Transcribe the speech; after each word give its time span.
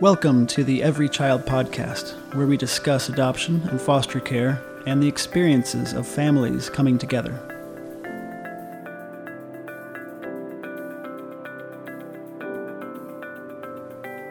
Welcome 0.00 0.46
to 0.46 0.64
the 0.64 0.82
Every 0.82 1.10
Child 1.10 1.44
podcast, 1.44 2.14
where 2.34 2.46
we 2.46 2.56
discuss 2.56 3.10
adoption 3.10 3.60
and 3.68 3.78
foster 3.78 4.18
care 4.18 4.58
and 4.86 5.02
the 5.02 5.06
experiences 5.06 5.92
of 5.92 6.06
families 6.06 6.70
coming 6.70 6.96
together. 6.96 7.34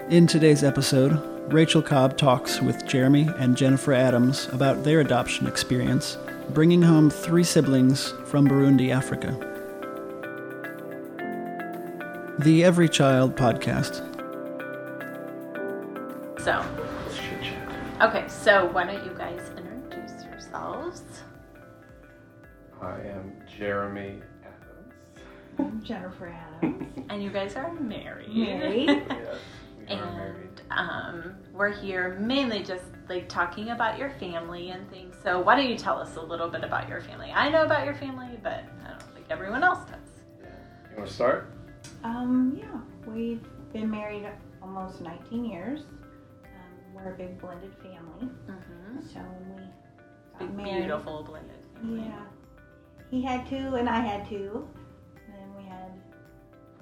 In 0.09 0.25
today's 0.25 0.63
episode, 0.63 1.21
Rachel 1.53 1.83
Cobb 1.83 2.17
talks 2.17 2.59
with 2.63 2.87
Jeremy 2.87 3.29
and 3.37 3.55
Jennifer 3.55 3.93
Adams 3.93 4.47
about 4.51 4.83
their 4.83 5.01
adoption 5.01 5.45
experience, 5.45 6.17
bringing 6.49 6.81
home 6.81 7.11
three 7.11 7.43
siblings 7.43 8.15
from 8.25 8.49
Burundi, 8.49 8.89
Africa. 8.89 9.37
The 12.39 12.63
Every 12.63 12.89
Child 12.89 13.35
podcast 13.35 14.08
okay, 18.01 18.27
so 18.27 18.65
why 18.71 18.85
don't 18.85 19.03
you 19.05 19.13
guys 19.17 19.41
introduce 19.57 20.23
yourselves? 20.25 21.03
I 22.81 22.99
am 23.01 23.33
Jeremy 23.57 24.21
Adams. 24.43 25.23
I'm 25.57 25.83
Jennifer 25.83 26.27
Adams. 26.29 26.85
And 27.09 27.23
you 27.23 27.31
guys 27.31 27.55
are 27.55 27.73
married. 27.73 28.29
Married. 28.35 28.87
Yes, 29.09 29.37
we 29.89 29.95
are 29.95 30.05
married. 30.05 30.61
and 30.69 30.79
um, 30.79 31.35
we're 31.53 31.71
here 31.71 32.19
mainly 32.19 32.61
just 32.61 32.83
like 33.09 33.27
talking 33.27 33.69
about 33.69 33.97
your 33.97 34.11
family 34.11 34.69
and 34.69 34.87
things. 34.91 35.15
So, 35.23 35.41
why 35.41 35.55
don't 35.55 35.67
you 35.67 35.75
tell 35.75 35.97
us 35.97 36.15
a 36.17 36.21
little 36.21 36.47
bit 36.49 36.63
about 36.63 36.87
your 36.87 37.01
family? 37.01 37.31
I 37.33 37.49
know 37.49 37.63
about 37.65 37.83
your 37.85 37.95
family, 37.95 38.37
but 38.43 38.63
I 38.85 38.89
don't 38.91 39.01
think 39.15 39.25
everyone 39.31 39.63
else 39.63 39.79
does. 39.89 39.97
Yeah. 40.39 40.49
You 40.91 40.97
want 40.97 41.07
to 41.09 41.13
start? 41.15 41.51
Um, 42.03 42.55
yeah, 42.55 43.11
we've 43.11 43.41
been 43.73 43.89
married 43.89 44.27
almost 44.61 45.01
19 45.01 45.45
years. 45.45 45.81
We're 47.03 47.13
a 47.13 47.17
big 47.17 47.39
blended 47.39 47.73
family. 47.75 48.29
Mm-hmm. 48.47 48.99
So 49.13 49.19
when 49.19 49.55
we 49.55 49.61
got 50.33 50.39
Big, 50.39 50.53
married, 50.55 50.79
beautiful 50.85 51.23
blended 51.23 51.55
family. 51.75 51.99
yeah, 52.03 52.19
he 53.09 53.21
had 53.21 53.47
two 53.47 53.75
and 53.75 53.87
I 53.89 53.99
had 54.01 54.27
two. 54.27 54.67
And 55.27 55.35
then 55.35 55.55
we 55.57 55.63
had 55.69 55.91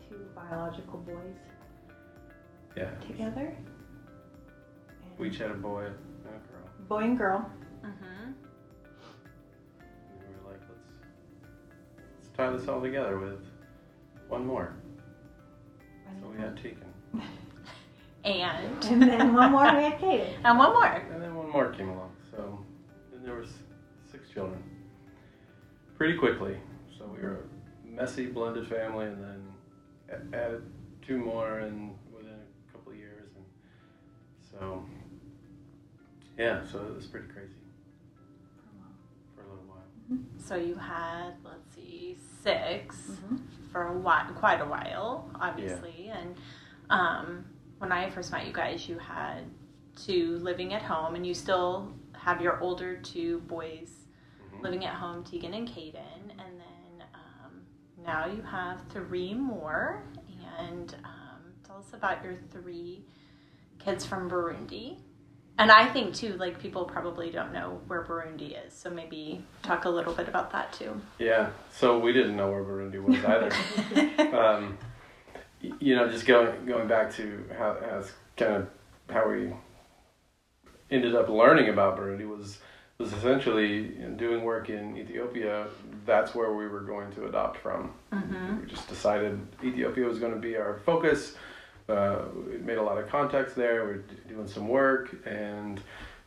two 0.09 0.25
biological 0.35 0.99
boys 0.99 1.35
Yeah. 2.75 2.89
together. 3.07 3.55
And 5.03 5.19
We 5.19 5.27
each 5.29 5.38
had 5.38 5.51
a 5.51 5.55
boy 5.55 5.85
and 5.85 5.95
a 6.25 6.51
girl. 6.51 6.69
boy 6.88 7.03
and 7.03 7.17
girl. 7.17 7.51
Mm-hmm. 7.83 8.31
And 9.79 10.19
we 10.19 10.33
were 10.43 10.51
like, 10.51 10.61
let's 10.67 10.89
let's 12.17 12.29
tie 12.35 12.49
this 12.51 12.67
all 12.67 12.81
together 12.81 13.19
with 13.19 13.45
one 14.29 14.45
more. 14.47 14.73
So 16.21 16.27
we 16.29 16.38
had 16.41 16.57
Tegan. 16.57 16.91
And 18.28 18.83
And 18.86 19.02
then 19.03 19.33
one 19.33 19.52
more 19.52 19.64
we 19.75 19.83
had 19.83 20.00
Kaden. 20.02 20.28
and 20.44 20.58
one 20.59 20.73
more. 20.73 20.86
And 20.86 21.22
then 21.22 21.33
one 21.36 21.50
more 21.50 21.72
came 21.72 21.89
along. 21.89 22.11
So 22.30 22.59
then 23.11 23.23
there 23.23 23.36
was 23.36 23.50
six 24.11 24.30
children. 24.30 24.61
Pretty 25.97 26.17
quickly. 26.17 26.58
So 26.97 27.06
we 27.06 27.22
were 27.22 27.45
a 27.86 27.88
messy 27.88 28.25
blended 28.28 28.67
family 28.67 29.06
and 29.06 29.23
then 29.23 30.30
added 30.34 30.64
two 31.06 31.17
more 31.17 31.59
and 31.59 31.95
within 32.14 32.34
a 32.34 32.72
couple 32.72 32.92
of 32.92 32.97
years 32.97 33.30
and 33.36 33.45
so 34.52 34.84
yeah, 36.38 36.62
so 36.72 36.80
it 36.86 36.95
was 36.95 37.06
pretty 37.08 37.28
crazy 37.28 37.53
for 39.36 39.41
a 39.41 39.47
little 39.50 39.64
while. 39.66 40.19
So 40.38 40.56
you 40.56 40.75
had, 40.75 41.31
let's 41.44 41.73
see, 41.75 42.17
6 42.44 42.95
Mhm. 42.95 43.39
for 43.72 43.88
a 43.88 43.97
while, 43.97 44.31
quite 44.34 44.62
a 44.62 44.66
while, 44.66 45.30
obviously. 45.39 46.12
And 46.14 46.36
um, 46.91 47.45
when 47.80 47.92
I 47.92 48.09
first 48.09 48.31
met 48.31 48.45
you 48.47 48.53
guys, 48.53 48.88
you 48.88 48.97
had 48.97 49.44
two 49.96 50.38
living 50.40 50.74
at 50.74 50.81
home, 50.81 51.16
and 51.16 51.25
you 51.25 51.34
still 51.34 51.94
have 52.13 52.41
your 52.41 52.59
older 52.62 52.97
two 52.97 53.40
boys 53.41 53.91
Mhm. 54.53 54.62
living 54.63 54.85
at 54.85 54.94
home, 54.96 55.24
Tegan 55.24 55.53
and 55.53 55.68
Caden. 55.68 56.22
And 56.31 56.59
then 56.59 57.07
um, 57.13 57.62
now 58.03 58.25
you 58.28 58.41
have 58.41 58.81
three 58.90 59.34
more. 59.34 60.03
And 60.59 60.96
um, 61.03 61.53
tell 61.63 61.78
us 61.78 61.94
about 61.94 62.24
your 62.24 62.35
three 62.51 63.03
kids 63.80 64.06
from 64.06 64.28
Burundi. 64.30 64.97
And 65.59 65.72
I 65.72 65.88
think 65.88 66.13
too, 66.16 66.34
like 66.34 66.59
people 66.59 66.85
probably 66.85 67.31
don't 67.31 67.51
know 67.51 67.81
where 67.88 68.03
Burundi 68.03 68.56
is, 68.66 68.74
so 68.74 68.90
maybe 68.91 69.44
talk 69.63 69.85
a 69.85 69.90
little 69.90 70.13
bit 70.13 70.28
about 70.28 70.51
that 70.51 70.72
too. 70.74 71.00
Yeah, 71.18 71.50
so 71.72 71.97
we 71.97 72.13
didn't 72.13 72.35
know 72.35 72.51
where 72.51 72.63
Burundi 72.63 73.01
was 73.03 73.18
either. 73.24 74.35
um, 74.38 74.78
you 75.79 75.95
know, 75.95 76.09
just 76.09 76.25
going 76.25 76.66
going 76.66 76.88
back 76.88 77.13
to 77.16 77.44
how 77.57 77.78
as 77.78 78.11
kind 78.35 78.55
of 78.55 78.67
how 79.09 79.29
we 79.29 79.53
ended 80.89 81.16
up 81.16 81.29
learning 81.29 81.69
about 81.69 81.97
Burundi 81.97 82.28
was 82.28 82.59
was 82.97 83.13
essentially 83.13 83.89
doing 84.16 84.44
work 84.44 84.69
in 84.69 84.97
Ethiopia. 84.97 85.67
That's 86.06 86.33
where 86.33 86.53
we 86.53 86.67
were 86.67 86.79
going 86.81 87.11
to 87.13 87.27
adopt 87.27 87.57
from. 87.57 87.94
hmm 88.11 88.61
We 88.61 88.66
just 88.67 88.88
decided 88.88 89.39
Ethiopia 89.63 90.06
was 90.06 90.19
going 90.19 90.33
to 90.33 90.39
be 90.39 90.56
our 90.56 90.79
focus. 90.85 91.35
Uh, 91.88 92.23
we 92.45 92.57
made 92.57 92.77
a 92.77 92.83
lot 92.83 92.97
of 92.97 93.07
contacts 93.07 93.53
there. 93.53 93.85
We 93.85 93.91
are 93.91 94.03
doing 94.27 94.47
some 94.47 94.67
work 94.67 95.16
and 95.25 95.79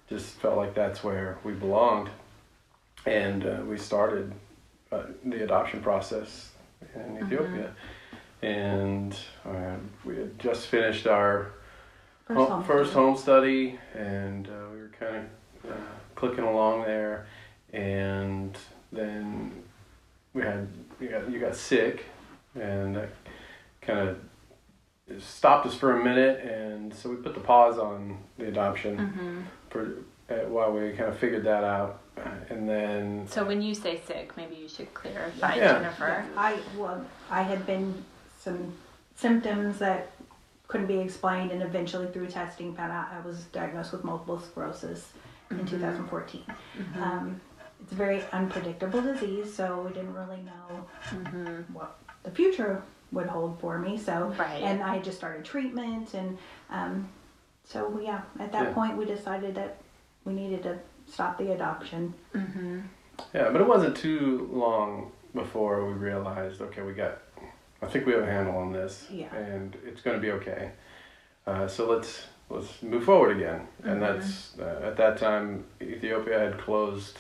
just 0.09 0.37
felt 0.41 0.57
like 0.57 0.75
that's 0.75 1.05
where 1.05 1.39
we 1.45 1.53
belonged. 1.53 2.09
And 3.05 3.45
uh, 3.47 3.63
we 3.67 3.77
started 3.77 4.33
uh, 4.93 5.03
the 5.25 5.43
adoption 5.45 5.83
process 5.83 6.51
in 6.95 7.19
Ethiopia. 7.25 7.75
And 8.43 9.15
uh, 9.45 9.77
we 10.05 10.17
had 10.17 10.39
just 10.39 10.67
finished 10.69 11.07
our 11.07 11.53
First 12.27 12.39
home, 12.39 12.51
home 12.51 12.65
first 12.65 12.91
study. 12.93 13.05
home 13.07 13.17
study, 13.17 13.79
and 13.95 14.47
uh, 14.49 14.51
we 14.73 14.79
were 14.79 14.93
kind 14.99 15.17
of 15.65 15.71
uh, 15.71 15.75
clicking 16.15 16.45
along 16.45 16.83
there. 16.85 17.27
And 17.73 18.57
then 18.93 19.63
we 20.33 20.43
had 20.43 20.69
you 21.01 21.09
got 21.09 21.31
you 21.31 21.39
got 21.41 21.57
sick, 21.57 22.05
and 22.55 22.97
that 22.97 23.09
kind 23.83 23.99
of 24.09 24.19
stopped 25.23 25.67
us 25.67 25.75
for 25.75 26.01
a 26.01 26.05
minute. 26.05 26.41
And 26.45 26.95
so 26.95 27.11
we 27.11 27.17
put 27.17 27.35
the 27.35 27.41
pause 27.41 27.79
on 27.79 28.19
the 28.39 28.47
adoption 28.49 28.97
hmm 28.99 29.41
for 29.71 29.97
uh, 30.31 30.35
while 30.49 30.73
we 30.73 30.91
kind 30.93 31.09
of 31.09 31.19
figured 31.19 31.45
that 31.45 31.65
out. 31.65 32.01
And 32.49 32.69
then 32.69 33.27
So 33.29 33.45
when 33.45 33.61
you 33.63 33.75
say 33.75 34.01
sick, 34.07 34.37
maybe 34.37 34.55
you 34.57 34.69
should 34.69 34.93
clarify, 34.95 35.57
Yeah. 35.57 35.73
Jennifer. 35.81 36.25
I 36.37 36.59
well, 36.77 37.05
I 37.31 37.43
had 37.43 37.67
been 37.67 38.05
some 38.41 38.73
symptoms 39.17 39.79
that 39.79 40.11
couldn't 40.67 40.87
be 40.87 40.99
explained, 40.99 41.51
and 41.53 41.63
eventually 41.63 42.07
through 42.09 42.27
testing 42.29 42.75
found 42.75 42.93
out 42.93 43.09
I 43.13 43.21
was 43.27 43.45
diagnosed 43.53 43.93
with 43.93 44.03
multiple 44.05 44.41
sclerosis 44.41 45.13
in 45.51 45.67
2014. 45.67 46.43
Mm-hmm. 46.47 47.03
Um, 47.03 47.41
it's 47.83 47.93
a 47.93 47.95
very 47.97 48.23
unpredictable 48.33 49.03
disease, 49.03 49.53
so 49.53 49.83
we 49.87 49.93
didn't 49.93 50.15
really 50.15 50.43
know 50.43 50.87
hmm 51.09 51.63
what 51.73 51.99
the 52.23 52.31
future 52.31 52.83
would 53.13 53.27
hold 53.27 53.59
for 53.61 53.79
me. 53.79 53.99
So, 53.99 54.33
Right. 54.39 54.63
and 54.63 54.83
I 54.83 54.95
had 54.95 55.05
just 55.05 55.19
started 55.19 55.45
treatment, 55.45 56.15
and 56.15 56.39
um, 56.71 57.09
so 57.65 57.99
yeah, 58.03 58.23
at 58.39 58.53
that 58.53 58.69
Yeah. 58.69 58.73
point 58.75 58.97
we 58.97 59.05
decided 59.05 59.55
that 59.57 59.79
we 60.25 60.33
needed 60.35 60.63
to 60.63 60.79
stop 61.07 61.37
the 61.39 61.53
adoption. 61.53 62.15
hmm 62.33 62.81
Yeah, 63.35 63.51
but 63.51 63.61
it 63.61 63.67
wasn't 63.67 63.97
too 63.97 64.49
long 64.53 65.11
before 65.35 65.85
we 65.87 65.93
realized, 65.95 66.61
okay, 66.61 66.83
we 66.83 66.93
got, 66.93 67.19
I 67.83 67.87
think 67.87 68.07
we 68.07 68.13
have 68.13 68.23
a 68.23 68.27
handle 68.27 68.57
on 68.57 68.73
this, 68.73 69.07
Yeah. 69.11 69.35
and 69.35 69.77
it's 69.87 70.03
going 70.03 70.17
to 70.17 70.21
be 70.21 70.33
okay. 70.33 70.73
Uh, 71.47 71.67
so 71.67 71.89
let's 71.91 72.27
let's 72.51 72.83
move 72.83 73.05
forward 73.05 73.37
again, 73.37 73.67
and 73.85 74.03
that's 74.03 74.59
uh, 74.59 74.81
at 74.89 74.97
that 74.97 75.17
time 75.17 75.65
Ethiopia 75.81 76.39
had 76.39 76.59
closed 76.59 77.19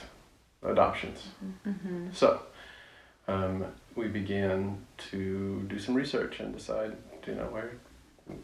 adoptions, 0.62 1.28
hmm 1.64 2.08
so 2.12 2.42
um, 3.28 3.64
we 3.94 4.08
began 4.08 4.84
to 5.10 5.62
do 5.68 5.78
some 5.78 5.94
research 5.94 6.40
and 6.40 6.52
decide, 6.54 6.96
you 7.26 7.34
know, 7.34 7.44
where 7.46 7.70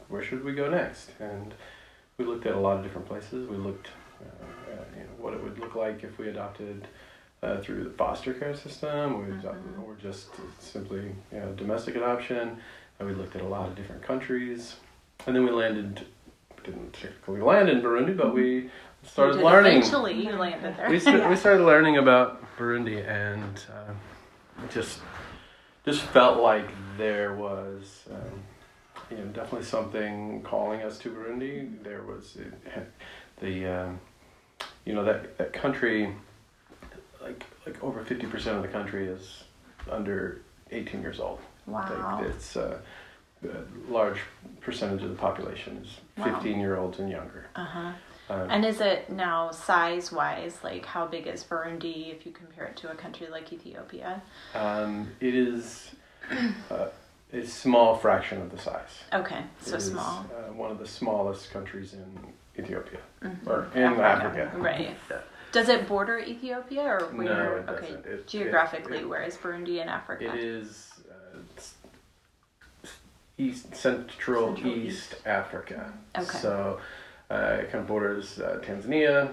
where 0.08 0.22
should 0.22 0.42
we 0.44 0.52
go 0.54 0.70
next, 0.70 1.10
and 1.20 1.52
we 2.18 2.24
looked 2.24 2.46
at 2.46 2.54
a 2.54 2.58
lot 2.58 2.78
of 2.78 2.82
different 2.82 3.06
places. 3.06 3.46
We 3.48 3.56
looked, 3.56 3.88
uh, 4.22 4.72
at, 4.72 4.88
you 4.96 5.02
know, 5.04 5.10
what 5.18 5.34
it 5.34 5.42
would 5.42 5.58
look 5.58 5.74
like 5.74 6.02
if 6.02 6.18
we 6.18 6.28
adopted 6.28 6.88
uh, 7.42 7.60
through 7.60 7.84
the 7.84 7.90
foster 7.90 8.32
care 8.32 8.54
system, 8.54 9.18
we 9.26 9.32
Mhm. 9.34 9.82
or 9.86 9.94
just 9.94 10.28
simply 10.58 11.14
you 11.32 11.38
know, 11.40 11.52
domestic 11.52 11.96
adoption. 11.96 12.58
And 12.98 13.08
we 13.08 13.14
looked 13.14 13.36
at 13.36 13.42
a 13.42 13.46
lot 13.46 13.68
of 13.68 13.74
different 13.76 14.02
countries, 14.02 14.76
and 15.26 15.36
then 15.36 15.44
we 15.44 15.50
landed. 15.50 16.06
Didn't 16.64 16.94
typically 16.94 17.40
land 17.40 17.68
in 17.68 17.80
Burundi, 17.80 18.16
but 18.16 18.34
we 18.34 18.70
started 19.04 19.36
learning. 19.36 19.76
Eventually, 19.78 20.14
you 20.14 20.32
landed 20.32 20.76
there. 20.76 20.90
We, 20.90 20.98
st- 20.98 21.28
we 21.30 21.36
started 21.36 21.62
learning 21.64 21.98
about 21.98 22.42
Burundi, 22.58 23.06
and 23.06 23.60
uh, 23.70 23.92
just 24.72 24.98
just 25.84 26.00
felt 26.02 26.40
like 26.42 26.68
there 26.98 27.34
was, 27.34 28.08
um, 28.10 28.42
you 29.10 29.18
know, 29.18 29.26
definitely 29.26 29.62
something 29.64 30.42
calling 30.42 30.82
us 30.82 30.98
to 31.00 31.10
Burundi. 31.10 31.80
There 31.84 32.02
was 32.02 32.36
uh, 32.76 32.80
the, 33.40 33.66
um, 33.66 34.00
you 34.84 34.92
know, 34.94 35.04
that 35.04 35.38
that 35.38 35.52
country, 35.52 36.12
like 37.26 37.44
like 37.66 37.82
over 37.82 38.04
fifty 38.04 38.26
percent 38.26 38.56
of 38.56 38.62
the 38.62 38.68
country 38.68 39.06
is 39.08 39.44
under 39.90 40.40
eighteen 40.70 41.00
years 41.02 41.20
old. 41.20 41.40
wow. 41.66 42.18
Like 42.20 42.28
it's 42.30 42.56
uh, 42.56 42.78
a 43.44 43.92
large 43.92 44.18
percentage 44.60 45.02
of 45.02 45.10
the 45.10 45.16
population 45.16 45.78
is 45.84 45.98
Wow. 46.18 46.34
15 46.40 46.58
year 46.58 46.76
olds 46.78 46.98
and 46.98 47.10
younger. 47.10 47.46
Uh 47.54 47.64
huh. 47.64 47.92
Um, 48.30 48.50
And 48.50 48.64
is 48.64 48.80
it 48.80 49.10
now 49.10 49.50
size 49.50 50.10
wise? 50.10 50.58
Like, 50.64 50.84
how 50.86 51.06
big 51.06 51.26
is 51.26 51.44
Burundi 51.44 52.10
if 52.10 52.24
you 52.26 52.32
compare 52.32 52.64
it 52.64 52.76
to 52.78 52.90
a 52.90 52.94
country 52.94 53.28
like 53.28 53.52
Ethiopia? 53.52 54.22
um, 54.54 55.08
it 55.20 55.34
is 55.34 55.90
uh, 56.70 56.86
a 57.32 57.44
small 57.46 57.94
fraction 57.96 58.40
of 58.40 58.50
the 58.50 58.58
size. 58.58 58.94
Okay, 59.12 59.42
so 59.60 59.76
is, 59.76 59.90
small. 59.90 60.24
Uh, 60.34 60.52
one 60.54 60.70
of 60.70 60.78
the 60.78 60.86
smallest 60.88 61.50
countries 61.52 61.92
in 61.92 62.08
Ethiopia 62.58 62.98
Mhm. 63.22 63.46
or 63.46 63.68
in 63.74 64.00
Africa. 64.00 64.50
Right. 64.56 64.96
Yeah. 65.10 65.18
Does 65.56 65.70
it 65.70 65.88
border 65.88 66.18
Ethiopia 66.18 66.82
or 66.82 67.10
No, 67.12 67.24
where? 67.24 67.56
it 67.56 67.68
okay, 67.70 67.86
doesn't. 67.86 68.04
It- 68.04 68.12
it- 68.12 68.26
geographically, 68.26 68.98
it- 68.98 69.08
where 69.08 69.22
is 69.22 69.38
Burundi 69.38 69.80
in 69.80 69.88
Africa? 69.88 70.24
It 70.34 70.34
is 70.34 70.92
uh, 71.10 71.38
east 73.38 73.74
central, 73.74 74.48
Central 74.54 74.74
east, 74.76 75.14
Africa. 75.24 75.94
Okay. 76.14 76.38
So 76.38 76.78
uh, 77.30 77.56
it 77.60 77.70
kind 77.72 77.80
of 77.80 77.86
borders 77.86 78.38
uh, 78.38 78.60
Tanzania 78.62 79.32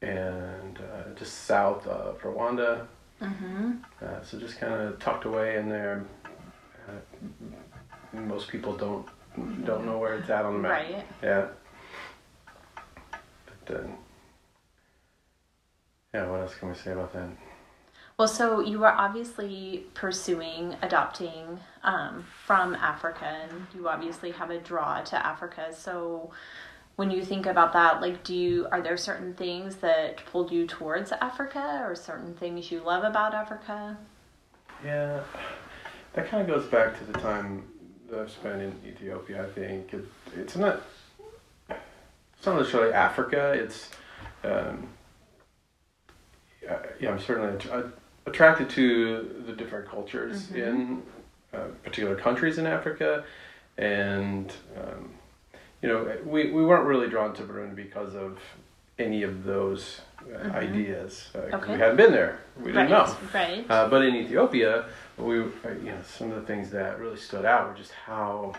and 0.00 0.78
uh, 0.78 1.10
just 1.14 1.44
south 1.44 1.86
of 1.86 2.22
Rwanda. 2.22 2.86
Mm-hmm. 3.20 3.72
Uh, 4.02 4.22
so 4.22 4.38
just 4.38 4.58
kind 4.58 4.72
of 4.72 4.98
tucked 4.98 5.26
away 5.26 5.56
in 5.58 5.68
there. 5.68 6.06
Uh, 6.88 8.18
most 8.18 8.48
people 8.48 8.74
don't 8.74 9.06
don't 9.66 9.84
know 9.84 9.98
where 9.98 10.14
it's 10.14 10.30
at 10.30 10.46
on 10.46 10.54
the 10.54 10.58
map. 10.60 10.70
Right. 10.70 11.06
Yeah. 11.22 11.48
But 13.66 13.76
uh, 13.76 13.86
yeah, 16.14 16.30
what 16.30 16.40
else 16.40 16.54
can 16.54 16.68
we 16.68 16.74
say 16.76 16.92
about 16.92 17.12
that? 17.12 17.28
Well, 18.16 18.28
so 18.28 18.60
you 18.60 18.78
were 18.78 18.92
obviously 18.92 19.86
pursuing 19.94 20.76
adopting 20.80 21.58
um, 21.82 22.24
from 22.46 22.76
Africa, 22.76 23.26
and 23.26 23.66
you 23.74 23.88
obviously 23.88 24.30
have 24.30 24.50
a 24.50 24.58
draw 24.58 25.00
to 25.02 25.26
Africa. 25.26 25.74
So, 25.76 26.30
when 26.94 27.10
you 27.10 27.24
think 27.24 27.46
about 27.46 27.72
that, 27.72 28.00
like, 28.00 28.22
do 28.22 28.32
you 28.32 28.68
are 28.70 28.80
there 28.80 28.96
certain 28.96 29.34
things 29.34 29.76
that 29.76 30.24
pulled 30.26 30.52
you 30.52 30.64
towards 30.64 31.10
Africa, 31.10 31.82
or 31.84 31.96
certain 31.96 32.34
things 32.34 32.70
you 32.70 32.80
love 32.80 33.02
about 33.02 33.34
Africa? 33.34 33.98
Yeah, 34.84 35.20
that 36.12 36.28
kind 36.28 36.48
of 36.48 36.56
goes 36.56 36.70
back 36.70 36.96
to 36.98 37.04
the 37.04 37.18
time 37.18 37.64
that 38.08 38.20
I've 38.20 38.30
spent 38.30 38.62
in 38.62 38.80
Ethiopia. 38.86 39.44
I 39.44 39.50
think 39.50 39.92
it, 39.92 40.04
it's 40.36 40.54
not 40.54 40.82
it's 41.68 42.46
not 42.46 42.58
necessarily 42.58 42.92
Africa. 42.92 43.54
It's 43.54 43.90
um, 44.44 44.86
yeah, 46.64 46.78
yeah, 47.00 47.10
I'm 47.10 47.18
certainly 47.18 47.56
att- 47.70 47.92
attracted 48.26 48.70
to 48.70 49.42
the 49.46 49.52
different 49.52 49.88
cultures 49.88 50.48
Mhm. 50.48 50.56
in 50.56 51.02
uh, 51.52 51.58
particular 51.82 52.16
countries 52.16 52.58
in 52.58 52.66
Africa, 52.66 53.24
and 53.78 54.52
um, 54.76 55.10
you 55.82 55.88
know, 55.88 56.16
we, 56.24 56.50
we 56.50 56.64
weren't 56.64 56.86
really 56.86 57.08
drawn 57.08 57.34
to 57.34 57.42
Burundi 57.42 57.76
because 57.76 58.14
of 58.14 58.38
any 58.98 59.22
of 59.22 59.44
those 59.44 60.00
uh, 60.22 60.38
Mhm. 60.38 60.54
ideas. 60.54 61.30
Uh, 61.34 61.56
Okay. 61.56 61.72
We 61.74 61.78
hadn't 61.78 61.96
been 61.96 62.12
there. 62.12 62.38
We 62.58 62.66
didn't 62.72 62.90
right. 62.90 63.06
know. 63.08 63.16
Right. 63.34 63.66
Uh, 63.68 63.88
but 63.88 64.02
in 64.04 64.14
Ethiopia, 64.16 64.86
we 65.18 65.40
uh, 65.40 65.44
you 65.84 65.90
know 65.92 66.02
some 66.04 66.30
of 66.32 66.36
the 66.40 66.46
things 66.46 66.70
that 66.70 66.98
really 66.98 67.18
stood 67.18 67.44
out 67.44 67.68
were 67.68 67.74
just 67.76 67.92
how 67.92 68.54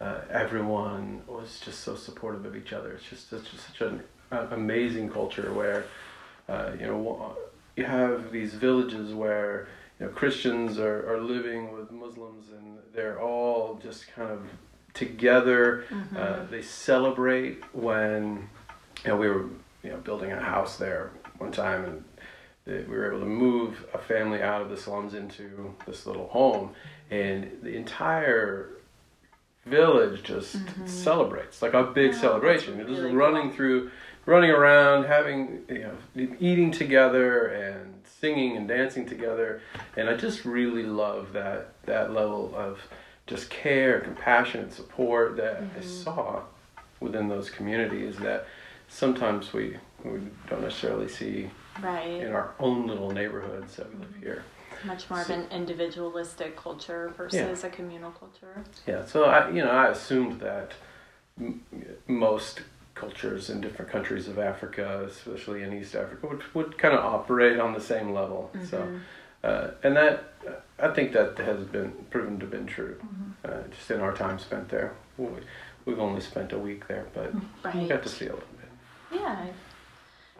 uh, 0.00 0.20
everyone 0.30 1.22
was 1.26 1.60
just 1.60 1.80
so 1.80 1.94
supportive 1.96 2.44
of 2.44 2.54
each 2.54 2.72
other. 2.72 2.90
It's 2.92 3.08
just 3.08 3.30
such, 3.30 3.48
such 3.68 3.80
an 3.80 4.02
uh, 4.30 4.46
amazing 4.50 5.08
culture 5.10 5.52
where 5.54 5.84
uh, 6.48 6.72
you 6.78 6.86
know 6.86 7.36
you 7.76 7.84
have 7.84 8.32
these 8.32 8.54
villages 8.54 9.12
where 9.14 9.68
you 10.00 10.06
know 10.06 10.12
Christians 10.12 10.78
are, 10.78 11.08
are 11.12 11.20
living 11.20 11.72
with 11.72 11.90
Muslims 11.90 12.46
and 12.50 12.78
they're 12.94 13.20
all 13.20 13.78
just 13.82 14.08
kind 14.14 14.30
of 14.30 14.42
together. 14.94 15.84
Mhm. 15.90 16.16
Uh, 16.16 16.44
they 16.50 16.62
celebrate 16.62 17.62
when 17.74 18.48
you 19.04 19.10
know 19.10 19.16
we 19.16 19.28
were 19.28 19.46
you 19.84 19.90
know 19.90 19.96
building 19.98 20.32
a 20.32 20.40
house 20.40 20.76
there 20.76 21.10
one 21.38 21.52
time 21.52 21.84
and 21.84 22.04
we 22.66 22.94
were 22.96 23.08
able 23.08 23.20
to 23.20 23.26
move 23.26 23.86
a 23.94 23.98
family 23.98 24.42
out 24.42 24.60
of 24.60 24.68
the 24.70 24.76
slums 24.76 25.14
into 25.14 25.74
this 25.86 26.04
little 26.04 26.26
home 26.28 26.74
and 27.10 27.50
the 27.62 27.74
entire 27.76 28.70
village 29.64 30.22
just 30.22 30.56
celebrates 30.86 31.60
like 31.62 31.74
a 31.74 31.82
big 31.84 32.08
Oh, 32.08 32.10
that's 32.10 32.20
celebration 32.20 32.80
it 32.80 32.88
is 32.90 32.98
really 33.00 33.14
running 33.14 33.48
cool. 33.48 33.56
through 33.56 33.90
running 34.28 34.50
around 34.50 35.04
having 35.04 35.62
you 35.68 35.90
know 36.16 36.36
eating 36.38 36.70
together 36.70 37.46
and 37.46 37.94
singing 38.04 38.56
and 38.56 38.68
dancing 38.68 39.06
together 39.06 39.60
and 39.96 40.08
i 40.08 40.14
just 40.14 40.44
really 40.44 40.82
love 40.82 41.32
that 41.32 41.72
that 41.84 42.12
level 42.12 42.52
of 42.54 42.78
just 43.26 43.48
care 43.48 44.00
compassion 44.00 44.60
and 44.60 44.72
support 44.72 45.36
that 45.36 45.56
i 45.56 45.60
mm-hmm. 45.60 45.82
saw 45.82 46.42
within 47.00 47.28
those 47.28 47.48
communities 47.48 48.16
that 48.18 48.46
sometimes 48.88 49.52
we 49.52 49.76
we 50.04 50.20
don't 50.48 50.62
necessarily 50.62 51.08
see 51.08 51.50
right. 51.82 52.06
in 52.06 52.32
our 52.32 52.54
own 52.58 52.86
little 52.86 53.10
neighborhoods 53.10 53.76
that 53.76 53.92
we 53.92 54.00
live 54.00 54.10
mm-hmm. 54.10 54.22
here. 54.22 54.44
Much 54.84 55.10
more 55.10 55.20
of 55.20 55.30
an 55.30 55.46
individualistic 55.50 56.56
culture 56.56 57.12
versus 57.16 57.64
a 57.64 57.68
communal 57.68 58.12
culture. 58.12 58.62
Yeah, 58.86 59.04
so 59.04 59.24
I, 59.24 59.50
you 59.50 59.64
know, 59.64 59.70
I 59.70 59.88
assumed 59.88 60.40
that 60.40 60.72
m- 61.36 61.62
most 62.06 62.60
cultures 63.02 63.48
in 63.50 63.60
different 63.60 63.90
countries 63.90 64.28
of 64.28 64.38
Africa, 64.38 65.04
especially 65.06 65.62
in 65.62 65.72
East 65.72 65.94
Africa, 65.94 66.26
would, 66.26 66.42
would 66.54 66.78
kind 66.78 66.94
of 66.94 67.04
operate 67.04 67.58
on 67.60 67.72
the 67.72 67.80
same 67.80 68.12
level. 68.12 68.50
So, 68.68 68.88
uh, 69.44 69.68
and 69.82 69.96
that 69.96 70.34
I 70.80 70.88
think 70.88 71.12
that 71.12 71.38
has 71.38 71.64
been 71.64 71.92
proven 72.10 72.38
to 72.40 72.44
have 72.46 72.50
been 72.50 72.66
true. 72.66 72.96
Uh, 73.44 73.62
just 73.70 73.90
in 73.90 74.00
our 74.00 74.12
time 74.12 74.38
spent 74.38 74.68
there, 74.68 74.94
we, 75.16 75.28
we've 75.84 76.00
only 76.00 76.20
spent 76.20 76.52
a 76.52 76.58
week 76.58 76.88
there, 76.88 77.06
but 77.14 77.32
we 77.34 77.40
Right. 77.64 77.88
got 77.88 78.02
to 78.02 78.08
see 78.08 78.26
a 78.26 78.32
little 78.32 78.48
bit. 78.60 79.20
Yeah. 79.20 79.46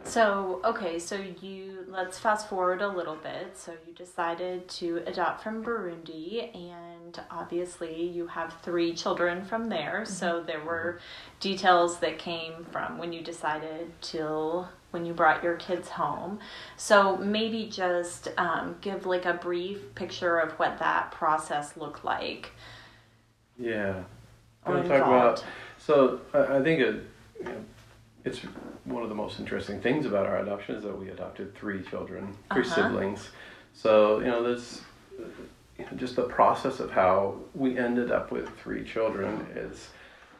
So, 0.05 0.61
okay, 0.65 0.99
so 0.99 1.17
you 1.41 1.85
let's 1.89 2.19
fast 2.19 2.49
forward 2.49 2.83
a 2.83 2.89
little 2.89 3.17
bit. 3.17 3.57
So 3.57 3.73
you 3.87 3.93
decided 3.95 4.69
to 4.69 5.03
adopt 5.07 5.43
from 5.43 5.65
Burundi 5.65 6.55
and 6.55 7.19
obviously 7.31 8.03
you 8.03 8.27
have 8.27 8.55
3 8.63 8.95
children 8.95 9.45
from 9.45 9.69
there. 9.69 10.05
So 10.05 10.43
there 10.43 10.65
were 10.65 11.01
details 11.41 11.99
that 12.01 12.19
came 12.19 12.65
from 12.71 12.99
when 12.99 13.13
you 13.13 13.23
decided 13.23 13.93
till 14.01 14.69
when 14.91 15.05
you 15.05 15.13
brought 15.13 15.43
your 15.43 15.57
kids 15.57 15.89
home. 15.89 16.39
So 16.77 17.17
maybe 17.17 17.69
just 17.69 18.29
um, 18.39 18.77
give 18.81 19.07
like 19.07 19.27
a 19.27 19.35
brief 19.35 19.95
picture 19.95 20.39
of 20.39 20.53
what 20.53 20.79
that 20.79 21.11
process 21.11 21.77
looked 21.77 22.05
like. 22.05 22.53
Yeah. 23.59 24.05
Or 24.65 24.75
Wanna 24.75 24.89
talk 24.89 25.07
about 25.07 25.45
so 25.79 26.21
I, 26.35 26.59
I 26.59 26.63
think 26.63 26.81
it, 26.81 27.05
you 27.39 27.45
know, 27.45 27.65
it's 28.25 28.41
one 28.89 29.03
of 29.03 29.09
the 29.09 29.15
most 29.15 29.39
interesting 29.39 29.81
things 29.81 30.07
about 30.07 30.27
our 30.27 30.39
adoption 30.39 30.75
is 30.75 30.83
that 30.85 30.99
we 30.99 31.11
adopted 31.11 31.55
three 31.55 31.83
children, 31.83 32.35
3 32.53 32.63
Uh-huh. 32.63 32.75
siblings. 32.75 33.31
So 33.75 34.19
you 34.21 34.27
know 34.27 34.43
this, 34.43 34.81
you 35.79 35.85
know, 35.85 35.91
just 35.97 36.17
the 36.17 36.23
process 36.25 36.81
of 36.81 36.91
how 36.91 37.37
we 37.55 37.79
ended 37.79 38.11
up 38.11 38.31
with 38.33 38.49
three 38.59 38.85
children 38.85 39.47
is 39.55 39.89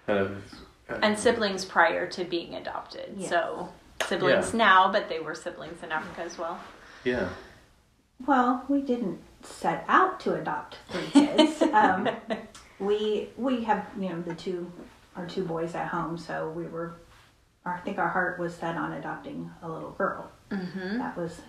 kind 0.07 0.19
of 0.19 0.43
uh, 0.91 0.99
and 1.03 1.19
siblings 1.19 1.65
prior 1.65 2.07
to 2.09 2.25
being 2.25 2.55
adopted. 2.55 3.15
Yes. 3.17 3.29
So 3.31 3.69
siblings 4.07 4.53
Yeah. 4.53 4.59
now, 4.59 4.93
but 4.93 5.09
they 5.09 5.21
were 5.21 5.35
siblings 5.35 5.83
in 5.83 5.93
Africa 5.93 6.23
as 6.23 6.39
well. 6.39 6.59
yeah 7.05 7.29
Well, 8.27 8.65
we 8.69 8.81
didn't 8.81 9.21
set 9.43 9.85
out 9.89 10.19
to 10.21 10.35
adopt 10.35 10.79
three 10.89 11.07
kids. 11.13 11.63
um, 11.73 12.09
we 12.81 13.29
we 13.37 13.63
have 13.65 13.87
you 14.01 14.09
know 14.09 14.23
the 14.23 14.35
two 14.35 14.71
our 15.17 15.27
two 15.27 15.45
boys 15.45 15.75
at 15.75 15.89
home, 15.89 16.17
so 16.17 16.49
we 16.51 16.65
were. 16.65 16.95
I 17.77 17.81
think 17.81 17.99
our 17.99 18.09
heart 18.09 18.39
was 18.39 18.55
set 18.55 18.77
on 18.77 18.93
adopting 18.93 19.51
a 19.63 19.69
little 19.69 19.91
girl. 19.93 20.31
Mm-hmm. 20.51 20.99
That 20.99 21.17
was, 21.17 21.41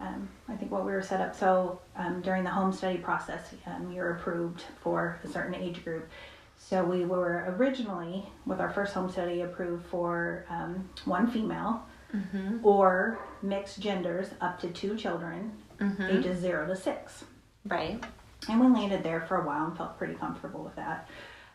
um, 0.00 0.28
I 0.48 0.54
think, 0.56 0.70
what 0.70 0.84
we 0.84 0.92
were 0.92 1.02
set 1.02 1.20
up. 1.20 1.34
So 1.34 1.80
um, 1.96 2.20
during 2.22 2.44
the 2.44 2.50
home 2.50 2.72
study 2.72 2.98
process, 2.98 3.54
um, 3.66 3.90
you're 3.92 4.12
approved 4.16 4.62
for 4.82 5.18
a 5.24 5.28
certain 5.28 5.54
age 5.54 5.84
group. 5.84 6.08
So 6.56 6.84
we 6.84 7.04
were 7.04 7.54
originally, 7.58 8.24
with 8.46 8.60
our 8.60 8.70
first 8.70 8.94
home 8.94 9.10
study, 9.10 9.42
approved 9.42 9.84
for 9.86 10.46
um, 10.48 10.88
one 11.04 11.30
female 11.30 11.84
Mm-hmm. 12.14 12.64
or 12.64 13.18
mixed 13.42 13.80
genders 13.80 14.28
up 14.40 14.60
to 14.60 14.68
two 14.70 14.96
children, 14.96 15.50
Mm-hmm. 15.80 16.02
ages 16.02 16.38
zero 16.38 16.64
to 16.68 16.76
six. 16.76 17.24
Right. 17.66 18.00
And 18.48 18.60
we 18.60 18.68
landed 18.68 19.02
there 19.02 19.22
for 19.22 19.38
a 19.38 19.44
while 19.44 19.66
and 19.66 19.76
felt 19.76 19.98
pretty 19.98 20.14
comfortable 20.14 20.62
with 20.62 20.76
that. 20.76 21.08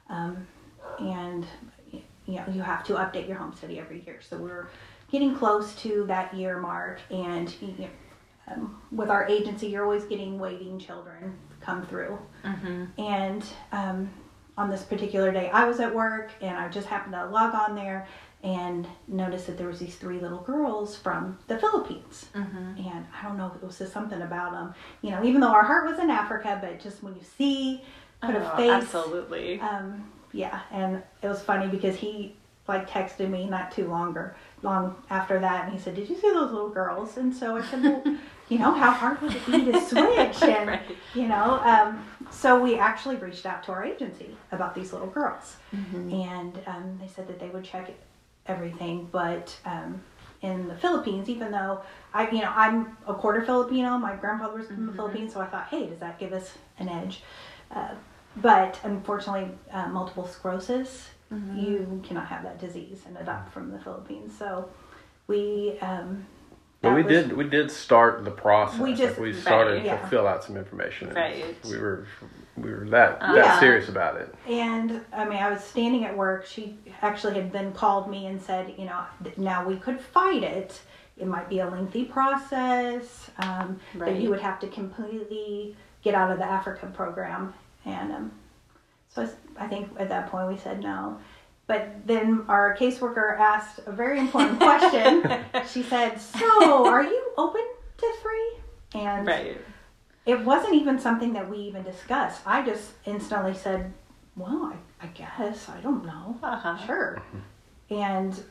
Um, 0.09 0.45
and 0.99 1.45
you 2.29 2.35
know, 2.35 2.45
you 2.51 2.61
have 2.61 2.83
to 2.85 2.93
update 2.93 3.27
your 3.27 3.37
home 3.37 3.53
study 3.55 3.79
every 3.79 4.03
year. 4.05 4.19
So 4.21 4.37
we're 4.37 4.69
getting 5.11 5.35
close 5.35 5.73
to 5.75 6.05
that 6.07 6.33
year 6.33 6.59
mark. 6.59 6.99
And 7.09 7.53
you 7.61 7.75
know, 7.79 7.87
um, 8.47 8.81
with 8.91 9.09
our 9.09 9.27
agency, 9.27 9.67
you're 9.67 9.83
always 9.83 10.03
getting 10.03 10.39
waiting 10.39 10.79
children 10.79 11.37
come 11.59 11.85
through. 11.85 12.19
Mm-hmm. 12.43 12.85
And 13.01 13.43
um, 13.71 14.09
on 14.57 14.69
this 14.69 14.83
particular 14.83 15.31
day, 15.31 15.49
I 15.49 15.65
was 15.65 15.79
at 15.79 15.93
work 15.93 16.31
and 16.41 16.57
I 16.57 16.69
just 16.69 16.87
happened 16.87 17.13
to 17.13 17.25
log 17.25 17.53
on 17.55 17.75
there 17.75 18.07
and 18.41 18.87
noticed 19.07 19.47
that 19.47 19.57
there 19.57 19.67
was 19.67 19.79
these 19.79 19.95
three 19.95 20.19
little 20.19 20.39
girls 20.39 20.95
from 20.95 21.37
the 21.47 21.57
Philippines. 21.59 22.27
Mm-hmm. 22.33 22.87
And 22.87 23.05
I 23.13 23.23
don't 23.23 23.37
know 23.37 23.47
if 23.47 23.55
it 23.55 23.65
was 23.65 23.77
just 23.77 23.91
something 23.91 24.21
about 24.21 24.51
them, 24.51 24.73
you 25.01 25.11
know, 25.11 25.23
even 25.23 25.41
though 25.41 25.51
our 25.51 25.63
heart 25.63 25.89
was 25.89 25.99
in 25.99 26.09
Africa, 26.09 26.57
but 26.61 26.79
just 26.79 27.03
when 27.03 27.15
you 27.15 27.21
see 27.37 27.83
put 28.21 28.35
Oh, 28.35 28.51
a 28.53 28.57
face. 28.57 28.69
Absolutely. 28.69 29.59
Um, 29.59 30.09
yeah, 30.33 30.61
and 30.71 31.01
it 31.21 31.27
was 31.27 31.41
funny 31.41 31.67
because 31.67 31.95
he 31.95 32.35
like 32.67 32.87
texted 32.89 33.29
me 33.29 33.47
not 33.47 33.71
too 33.71 33.87
longer 33.87 34.35
long 34.61 34.95
after 35.09 35.39
that, 35.39 35.65
and 35.65 35.73
he 35.73 35.79
said, 35.79 35.95
"Did 35.95 36.09
you 36.09 36.15
see 36.15 36.29
those 36.31 36.51
little 36.51 36.69
girls?" 36.69 37.17
And 37.17 37.33
so 37.33 37.57
I 37.57 37.63
said, 37.63 37.83
"Well, 37.83 38.03
you 38.49 38.59
know, 38.59 38.71
how 38.73 38.91
hard 38.91 39.21
would 39.21 39.35
it 39.35 39.45
be 39.45 39.71
to 39.71 39.81
switch?" 39.81 40.41
And 40.43 40.69
Right. 40.69 40.81
you 41.15 41.27
know, 41.27 41.59
um, 41.63 42.05
so 42.31 42.61
we 42.61 42.77
actually 42.77 43.15
reached 43.15 43.45
out 43.45 43.63
to 43.63 43.71
our 43.71 43.83
agency 43.83 44.37
about 44.51 44.75
these 44.75 44.93
little 44.93 45.07
girls, 45.09 45.57
and 46.11 46.59
um, 46.67 46.97
they 47.01 47.07
said 47.07 47.27
that 47.27 47.39
they 47.39 47.49
would 47.49 47.63
check 47.63 47.91
everything, 48.45 49.07
but 49.11 49.57
um, 49.65 50.01
in 50.41 50.67
the 50.67 50.75
Philippines, 50.75 51.27
even 51.29 51.51
though 51.51 51.81
I, 52.13 52.29
you 52.29 52.41
know, 52.41 52.51
I'm 52.55 52.97
a 53.07 53.13
quarter 53.13 53.41
Filipino, 53.43 53.97
my 53.97 54.15
grandfather 54.15 54.57
was 54.57 54.67
from 54.67 54.85
the 54.85 54.93
Philippines, 54.93 55.33
so 55.33 55.41
I 55.41 55.45
thought, 55.47 55.67
hey, 55.69 55.87
does 55.87 55.99
that 55.99 56.19
give 56.19 56.33
us 56.33 56.53
an 56.77 56.87
edge? 56.89 57.21
Uh, 57.71 57.89
but 58.41 58.79
unfortunately, 58.83 59.49
uh, 59.71 59.87
multiple 59.89 60.27
sclerosis, 60.27 61.09
you 61.55 62.01
cannot 62.03 62.27
have 62.27 62.41
that 62.43 62.59
disease 62.59 63.03
and 63.05 63.15
adopt 63.17 63.53
from 63.53 63.71
the 63.71 63.77
Philippines. 63.79 64.35
So 64.37 64.67
we, 65.27 65.77
um, 65.79 66.25
Well, 66.81 66.95
we 66.95 67.03
was- 67.03 67.11
did 67.13 67.37
we 67.37 67.43
did 67.47 67.69
start 67.69 68.23
the 68.25 68.31
process. 68.31 68.79
We 68.79 68.89
Like, 68.91 68.97
just- 68.97 69.19
we 69.19 69.33
started 69.33 69.85
Right. 69.85 70.01
to 70.01 70.07
fill 70.07 70.25
out 70.27 70.43
some 70.43 70.57
information. 70.57 71.13
Right. 71.13 71.55
We 71.65 71.77
were 71.77 72.05
we 72.57 72.71
were 72.73 72.85
that 72.89 73.19
that 73.21 73.35
Yeah. 73.35 73.59
serious 73.59 73.87
about 73.89 74.15
it. 74.17 74.33
And 74.47 75.05
I 75.13 75.23
mean, 75.25 75.37
I 75.41 75.49
was 75.51 75.63
standing 75.63 76.03
at 76.05 76.17
work. 76.17 76.45
She 76.45 76.77
actually 77.01 77.35
had 77.35 77.53
then 77.53 77.73
called 77.73 78.09
me 78.09 78.25
and 78.25 78.41
said, 78.41 78.73
you 78.77 78.85
know, 78.85 79.01
now 79.37 79.63
we 79.65 79.77
could 79.77 80.01
fight 80.01 80.43
it. 80.43 80.81
It 81.15 81.27
might 81.27 81.47
be 81.47 81.59
a 81.59 81.67
lengthy 81.69 82.05
process. 82.05 83.29
Um, 83.37 83.79
That 83.95 84.05
Right. 84.05 84.15
you 84.15 84.29
would 84.29 84.41
have 84.41 84.59
to 84.61 84.67
completely 84.67 85.75
get 86.01 86.15
out 86.15 86.31
of 86.31 86.39
the 86.39 86.45
Africa 86.45 86.87
program. 86.87 87.53
And 87.85 88.11
um, 88.11 88.31
so 89.09 89.27
I 89.57 89.67
think 89.67 89.89
at 89.99 90.09
that 90.09 90.29
point 90.29 90.47
we 90.49 90.57
said 90.57 90.81
no. 90.81 91.17
But 91.67 92.07
then 92.07 92.45
our 92.47 92.75
caseworker 92.75 93.37
asked 93.39 93.79
a 93.85 93.91
very 93.91 94.19
important 94.19 94.59
question. 94.69 95.23
she 95.71 95.83
said, 95.83 96.19
"So, 96.19 96.87
are 96.87 97.03
you 97.03 97.31
open 97.37 97.61
to 97.97 98.13
three? 98.21 99.01
And 99.01 99.27
Right. 99.27 99.57
it 100.25 100.39
wasn't 100.43 100.73
even 100.75 100.99
something 100.99 101.33
that 101.33 101.47
we 101.49 101.57
even 101.57 101.83
discussed. 101.83 102.41
I 102.45 102.63
just 102.65 102.91
instantly 103.05 103.53
said, 103.53 103.93
"Well, 104.35 104.73
I, 105.01 105.05
I 105.05 105.07
guess 105.07 105.69
I 105.69 105.79
don't 105.81 106.05
know, 106.05 106.37
Uh-huh. 106.41 106.77
sure." 106.85 107.21
And 107.91 108.41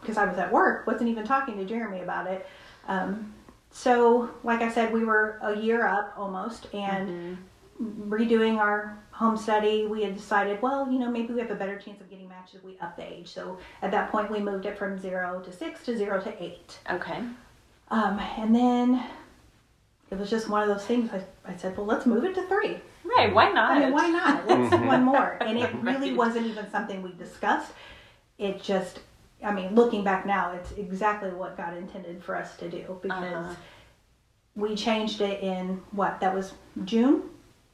because 0.00 0.16
I 0.16 0.24
was 0.24 0.38
at 0.38 0.50
work, 0.52 0.86
wasn't 0.86 1.10
even 1.10 1.24
talking 1.26 1.56
to 1.58 1.64
Jeremy 1.64 2.00
about 2.00 2.26
it. 2.26 2.46
Um, 2.88 3.34
so, 3.70 4.30
like 4.44 4.62
I 4.62 4.70
said, 4.70 4.92
we 4.92 5.04
were 5.04 5.38
a 5.42 5.56
year 5.56 5.86
up 5.86 6.14
almost, 6.16 6.66
and 6.74 7.38
redoing 7.80 8.58
our 8.58 8.98
home 9.10 9.36
study, 9.36 9.86
we 9.86 10.02
had 10.02 10.14
decided, 10.16 10.60
well, 10.62 10.90
you 10.90 10.98
know, 10.98 11.10
maybe 11.10 11.32
we 11.32 11.40
have 11.40 11.50
a 11.50 11.54
better 11.54 11.78
chance 11.78 12.00
of 12.00 12.08
getting 12.10 12.28
matches 12.28 12.56
if 12.56 12.64
we 12.64 12.78
up 12.80 12.96
the 12.96 13.02
age. 13.12 13.28
So 13.28 13.58
at 13.82 13.90
that 13.90 14.10
point, 14.10 14.30
we 14.30 14.40
moved 14.40 14.66
it 14.66 14.78
from 14.78 14.98
zero 14.98 15.40
to 15.44 15.52
six 15.52 15.84
to 15.84 15.96
zero 15.96 16.20
to 16.20 16.42
eight. 16.42 16.78
Okay. 16.90 17.18
Um, 17.88 18.18
and 18.38 18.54
then 18.54 19.04
it 20.10 20.18
was 20.18 20.30
just 20.30 20.48
one 20.48 20.62
of 20.62 20.68
those 20.68 20.86
things. 20.86 21.10
I, 21.12 21.22
I 21.50 21.56
said, 21.56 21.76
well, 21.76 21.86
let's 21.86 22.06
move 22.06 22.24
it 22.24 22.34
to 22.34 22.46
three. 22.46 22.76
Right. 23.04 23.32
Why 23.34 23.50
not? 23.50 23.72
I 23.72 23.78
mean, 23.80 23.92
why 23.92 24.08
not? 24.08 24.46
Let's 24.48 24.70
do 24.70 24.82
one 24.86 25.04
more. 25.04 25.36
And 25.40 25.58
it 25.58 25.74
really 25.82 26.10
Right. 26.10 26.16
wasn't 26.16 26.46
even 26.46 26.70
something 26.70 27.02
we 27.02 27.12
discussed. 27.12 27.72
It 28.38 28.62
just, 28.62 29.00
I 29.44 29.52
mean, 29.52 29.74
looking 29.74 30.04
back 30.04 30.24
now, 30.24 30.52
it's 30.52 30.72
exactly 30.72 31.30
what 31.30 31.56
God 31.56 31.76
intended 31.76 32.22
for 32.22 32.36
us 32.36 32.56
to 32.58 32.70
do 32.70 32.98
because 33.02 33.22
Uh-huh. 33.34 33.54
we 34.56 34.74
changed 34.76 35.20
it 35.20 35.42
in 35.42 35.82
what? 35.90 36.20
That 36.20 36.34
was 36.34 36.54
June, 36.84 37.22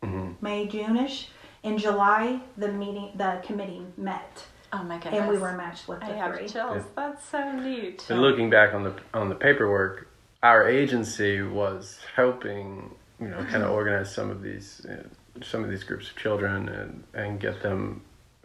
Mm-hmm. 0.03 0.33
May, 0.45 0.67
June-ish. 0.67 1.29
In 1.63 1.77
July, 1.79 2.41
the 2.57 2.69
meeting, 2.71 3.11
the 3.17 3.41
committee 3.45 3.83
met, 3.97 4.45
Oh 4.73 4.83
my 4.85 4.99
goodness. 4.99 5.21
and 5.21 5.29
we 5.29 5.39
were 5.39 5.53
matched 5.57 5.89
with 5.89 6.03
I 6.03 6.13
the 6.13 6.19
have 6.19 6.37
three. 6.37 6.47
chills. 6.49 6.77
Yeah. 6.77 6.83
That's 6.95 7.29
so 7.29 7.53
neat. 7.53 8.05
And 8.09 8.21
looking 8.23 8.49
back 8.51 8.75
on 8.75 8.85
the 8.85 8.95
on 9.15 9.29
the 9.29 9.35
paperwork, 9.35 10.09
our 10.43 10.69
agency 10.69 11.43
was 11.43 11.99
helping, 12.15 12.95
you 13.21 13.29
know, 13.29 13.43
kind 13.45 13.63
of 13.65 13.71
organize 13.73 14.15
some 14.15 14.31
of 14.31 14.43
these 14.43 14.87
uh, 14.89 15.03
some 15.43 15.65
of 15.65 15.71
these 15.71 15.85
groups 15.85 16.11
of 16.11 16.17
children 16.17 16.69
and 16.69 17.03
and 17.15 17.41
get 17.41 17.61
them, 17.63 18.03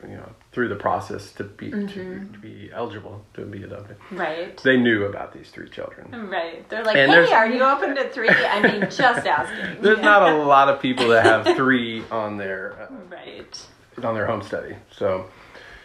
you 0.08 0.16
know, 0.18 0.30
through 0.52 0.70
the 0.70 0.76
process 0.76 1.32
to 1.34 1.44
be 1.44 1.72
to, 1.72 1.88
to 1.88 2.40
be 2.42 2.70
eligible 2.74 3.24
to 3.34 3.46
be 3.46 3.64
adopted. 3.64 3.98
Right. 4.12 4.58
They 4.64 4.78
knew 4.78 5.06
about 5.06 5.34
these 5.34 5.50
three 5.50 5.70
children. 5.70 6.30
Right. 6.30 6.68
They're 6.70 6.84
like, 6.84 6.96
And 6.96 7.12
hey, 7.12 7.32
are 7.34 7.50
you 7.50 7.64
open 7.64 7.96
to 7.96 8.10
three? 8.10 8.30
I 8.30 8.62
mean, 8.62 8.82
just 8.90 9.26
asking. 9.26 9.82
There's 9.82 10.00
not 10.02 10.32
a 10.32 10.36
lot 10.44 10.70
of 10.70 10.82
people 10.82 11.08
that 11.10 11.26
have 11.26 11.56
three 11.56 12.04
on 12.12 12.38
their 12.38 12.74
uh, 12.90 12.94
Right. 13.10 13.66
on 14.04 14.14
their 14.16 14.26
home 14.26 14.42
study. 14.42 14.76
So 14.92 15.30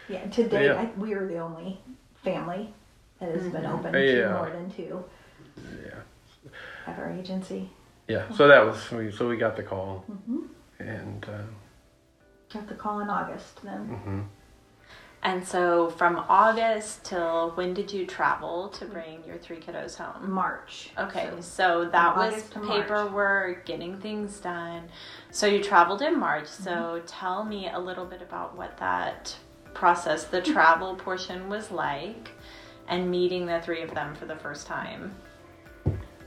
Yeah, 0.07 0.25
today 0.29 0.65
Yeah. 0.65 0.81
I, 0.81 0.99
we 0.99 1.13
are 1.13 1.27
the 1.27 1.37
only 1.39 1.79
family 2.23 2.73
that 3.19 3.29
has 3.31 3.43
been 3.51 3.65
open 3.65 3.93
Yeah. 3.93 4.27
to 4.27 4.33
more 4.33 4.49
than 4.49 4.69
two 4.71 5.03
yeah, 5.85 5.91
at 6.87 6.97
our 6.99 7.11
agency. 7.11 7.69
yeah. 8.07 8.29
So 8.33 8.47
that 8.47 8.65
was. 8.65 8.81
So 9.17 9.27
we 9.27 9.35
got 9.37 9.55
the 9.57 9.63
call, 9.63 10.05
and 10.79 11.25
uh, 11.25 11.41
Got 12.53 12.67
to 12.69 12.75
call 12.75 12.99
in 13.01 13.09
August 13.09 13.61
then. 13.63 14.01
mhm. 14.05 14.23
And 15.21 15.45
so 15.45 15.89
from 15.89 16.15
August 16.29 17.03
till 17.03 17.51
when 17.51 17.73
did 17.73 17.91
you 17.91 18.05
travel 18.07 18.69
to 18.69 18.85
bring 18.85 19.21
your 19.27 19.37
three 19.37 19.57
kiddos 19.57 19.97
home? 19.97 20.31
March. 20.31 20.91
Okay, 20.97 21.29
So, 21.35 21.41
so 21.41 21.89
that 21.89 22.15
was 22.15 22.33
August 22.33 22.55
March. 22.55 22.67
paperwork, 22.87 23.65
getting 23.65 23.99
things 23.99 24.39
done. 24.39 24.83
So 25.29 25.45
you 25.45 25.61
traveled 25.61 26.01
in 26.01 26.17
March. 26.17 26.47
So 26.47 26.71
Mm-hmm. 26.71 27.05
tell 27.05 27.43
me 27.43 27.69
a 27.69 27.77
little 27.77 28.05
bit 28.05 28.21
about 28.21 28.55
what 28.57 28.77
that 28.77 29.35
process, 29.73 30.23
the 30.23 30.41
travel 30.41 30.95
portion 30.95 31.49
was 31.49 31.69
like, 31.69 32.31
and 32.87 33.11
meeting 33.11 33.45
the 33.45 33.59
three 33.61 33.81
of 33.81 33.93
them 33.93 34.15
for 34.15 34.25
the 34.25 34.37
first 34.37 34.67
time. 34.67 35.13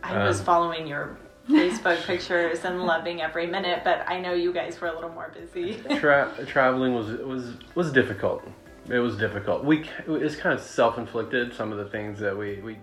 I 0.02 0.23
was 0.23 0.38
Um, 0.41 0.45
following 0.47 0.87
your 0.87 1.17
Facebook 1.49 2.05
pictures 2.07 2.65
and 2.65 2.85
loving 2.85 3.21
every 3.21 3.47
minute, 3.47 3.83
but 3.85 4.05
I 4.09 4.21
know 4.21 4.33
you 4.33 4.53
guys 4.53 4.81
were 4.81 4.89
a 4.89 4.95
little 4.95 5.11
more 5.11 5.33
busy. 5.35 5.75
Tra- 5.99 6.33
traveling 6.47 6.95
was 6.95 7.09
was 7.23 7.55
was 7.75 7.93
difficult. 7.93 8.43
It 8.89 8.99
was 8.99 9.17
difficult. 9.17 9.65
We 9.65 9.89
it's 10.07 10.37
kind 10.37 10.55
of 10.55 10.61
self 10.65 10.99
inflicted. 10.99 11.55
Some 11.55 11.73
of 11.73 11.79
the 11.79 11.87
things 11.87 12.19
that 12.21 12.37
we 12.37 12.57
we 12.61 12.79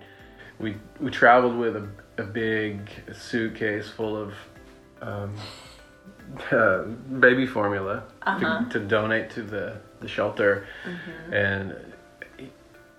we 0.59 0.75
we 0.99 1.09
traveled 1.11 1.57
with 1.57 1.75
a, 1.77 1.87
a 2.17 2.23
big 2.23 2.89
suitcase 3.13 3.89
full 3.89 4.15
of 4.17 4.33
um, 5.01 5.33
uh, 6.51 6.83
baby 7.19 7.45
formula 7.47 8.03
Uh-huh. 8.23 8.65
to, 8.65 8.79
to 8.79 8.85
donate 8.85 9.29
to 9.31 9.41
the 9.43 9.77
the 10.01 10.07
shelter, 10.07 10.67
and 11.31 11.75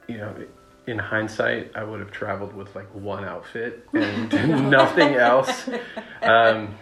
you 0.08 0.18
know. 0.18 0.34
In 0.86 0.98
hindsight, 0.98 1.72
I 1.76 1.84
would 1.84 2.00
have 2.00 2.10
traveled 2.10 2.54
with 2.54 2.74
like 2.74 2.88
one 2.94 3.24
outfit 3.24 3.86
and 3.92 4.70
nothing 4.70 5.14
else. 5.14 5.68
Um, 6.22 6.74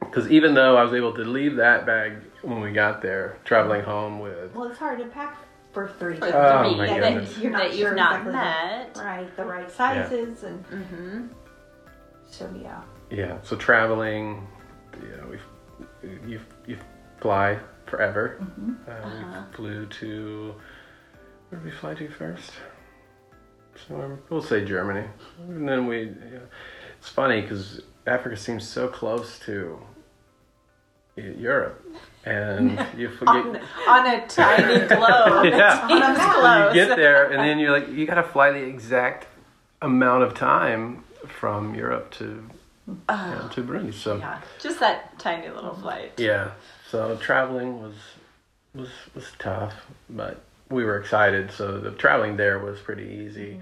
because 0.00 0.28
even 0.30 0.54
though 0.54 0.76
I 0.76 0.82
was 0.84 0.94
able 0.94 1.12
to 1.14 1.24
leave 1.24 1.56
that 1.56 1.84
bag 1.84 2.14
when 2.42 2.60
we 2.60 2.72
got 2.72 3.02
there, 3.02 3.38
traveling 3.44 3.82
home 3.82 4.20
with 4.20 4.54
Well, 4.54 4.68
it's 4.68 4.78
hard 4.78 4.98
to 5.00 5.04
pack 5.06 5.36
for 5.72 5.88
three. 5.98 6.16
For 6.16 6.26
Oh, 6.26 6.62
three 6.62 6.76
my 6.76 6.86
that, 6.86 7.00
goodness. 7.00 7.36
You're 7.38 7.50
not 7.52 7.62
that 7.62 7.70
sure 7.76 7.88
you've 7.88 7.96
not 7.96 8.26
exactly 8.26 8.32
met. 8.32 8.96
Right, 8.96 9.36
the 9.36 9.44
right 9.44 9.70
sizes 9.70 10.42
and 10.44 10.64
hmm 10.66 11.26
so 12.30 12.48
yeah. 12.62 12.82
yeah, 13.10 13.38
so 13.42 13.56
traveling, 13.56 14.46
you 15.02 15.16
know, 15.16 15.26
we 16.02 16.30
you 16.30 16.40
you 16.66 16.78
fly 17.20 17.58
forever. 17.86 18.38
Uh, 18.86 18.90
Uh-huh. 18.92 19.42
We 19.50 19.56
flew 19.56 19.86
to 19.86 20.54
where 21.48 21.60
did 21.60 21.64
we 21.64 21.70
fly 21.70 21.94
to 21.94 22.08
first? 22.10 22.52
Somewhere 23.86 24.18
we'll 24.28 24.42
say 24.42 24.64
Germany, 24.64 25.06
and 25.40 25.68
then 25.68 25.86
we. 25.86 26.06
Know, 26.06 26.40
it's 26.98 27.08
funny 27.08 27.40
because 27.42 27.80
Africa 28.06 28.36
seems 28.36 28.66
so 28.66 28.88
close 28.88 29.38
to 29.40 29.78
Europe, 31.16 31.84
and 32.24 32.72
you 32.96 33.08
On, 33.26 33.44
forget. 33.44 33.62
on 33.88 34.06
a 34.06 34.26
tiny 34.26 34.86
globe. 34.88 35.44
Yeah. 35.54 35.86
It 35.86 35.88
seems 35.88 36.18
close. 36.34 36.74
you 36.74 36.86
get 36.86 36.96
there 36.96 37.30
and 37.30 37.40
then 37.40 37.58
you're 37.58 37.72
like 37.72 37.88
you 37.88 38.06
gotta 38.06 38.22
fly 38.22 38.50
the 38.52 38.62
exact 38.62 39.26
amount 39.82 40.22
of 40.24 40.34
time 40.34 41.04
from 41.26 41.74
Europe 41.74 42.10
to 42.12 42.24
you 42.86 42.96
know, 43.08 43.48
to 43.52 43.62
Burundi. 43.62 43.92
So 43.94 44.16
yeah. 44.16 44.20
Yeah, 44.20 44.40
just 44.60 44.80
that 44.80 45.18
tiny 45.18 45.48
little 45.50 45.74
flight. 45.74 46.12
Yeah, 46.16 46.52
so 46.90 47.16
traveling 47.16 47.80
was 47.82 47.94
was 48.74 48.88
was 49.14 49.26
tough, 49.38 49.74
but 50.10 50.42
we 50.70 50.84
were 50.84 50.98
excited. 50.98 51.50
So 51.50 51.78
the 51.78 51.90
traveling 51.92 52.36
there 52.36 52.58
was 52.58 52.78
pretty 52.80 53.04
easy. 53.26 53.60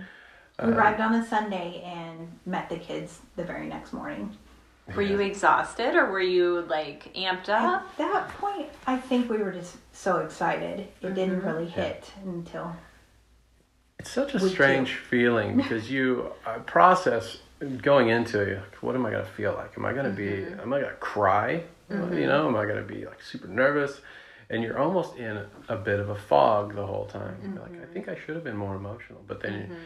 We 0.62 0.72
Uh, 0.72 0.76
arrived 0.76 1.00
on 1.00 1.14
a 1.14 1.24
Sunday 1.26 1.82
and 1.84 2.38
met 2.46 2.68
the 2.68 2.78
kids 2.78 3.20
the 3.36 3.44
very 3.44 3.66
next 3.66 3.92
morning. 3.92 4.36
Were 4.94 5.02
you 5.02 5.18
exhausted 5.20 5.96
or 5.96 6.06
were 6.06 6.20
you 6.20 6.60
like 6.68 7.12
amped 7.14 7.48
up? 7.48 7.82
At 7.82 7.98
that 7.98 8.28
point, 8.28 8.68
I 8.86 8.96
think 8.96 9.28
we 9.28 9.38
were 9.38 9.50
just 9.50 9.76
so 9.92 10.18
excited. 10.18 10.86
It 11.02 11.14
didn't 11.14 11.38
Mm-hmm. 11.40 11.46
really 11.48 11.66
hit 11.68 12.10
until 12.24 12.74
It's 13.98 14.10
such 14.10 14.34
a 14.34 14.38
We 14.38 14.48
strange 14.48 14.94
feeling 14.94 15.56
because 15.62 15.90
you 15.90 16.32
uh, 16.46 16.58
process 16.60 17.38
going 17.82 18.10
into 18.10 18.40
it, 18.40 18.58
like, 18.60 18.82
what 18.82 18.94
am 18.94 19.04
I 19.06 19.10
gonna 19.10 19.24
feel 19.24 19.54
like? 19.54 19.76
Am 19.76 19.84
I 19.84 19.92
gonna 19.92 20.10
be? 20.10 20.28
Mm-hmm. 20.28 20.60
Am 20.60 20.72
I 20.72 20.80
gonna 20.82 20.92
cry? 20.94 21.64
You 21.90 22.26
know, 22.26 22.46
am 22.48 22.56
I 22.56 22.66
gonna 22.66 22.82
be 22.82 23.04
like 23.06 23.20
super 23.22 23.48
nervous? 23.48 24.00
And 24.48 24.62
you're 24.62 24.78
almost 24.78 25.16
in 25.16 25.44
a, 25.68 25.76
bit 25.76 25.98
of 25.98 26.08
a 26.10 26.14
fog 26.14 26.74
the 26.76 26.86
whole 26.86 27.06
time. 27.06 27.36
You're 27.42 27.60
like, 27.62 27.72
Mm-hmm. 27.72 27.82
I 27.82 27.86
think 27.86 28.08
I 28.08 28.14
should 28.24 28.34
have 28.36 28.44
been 28.44 28.56
more 28.56 28.76
emotional, 28.76 29.20
but 29.26 29.40
then 29.40 29.52
you, 29.54 29.76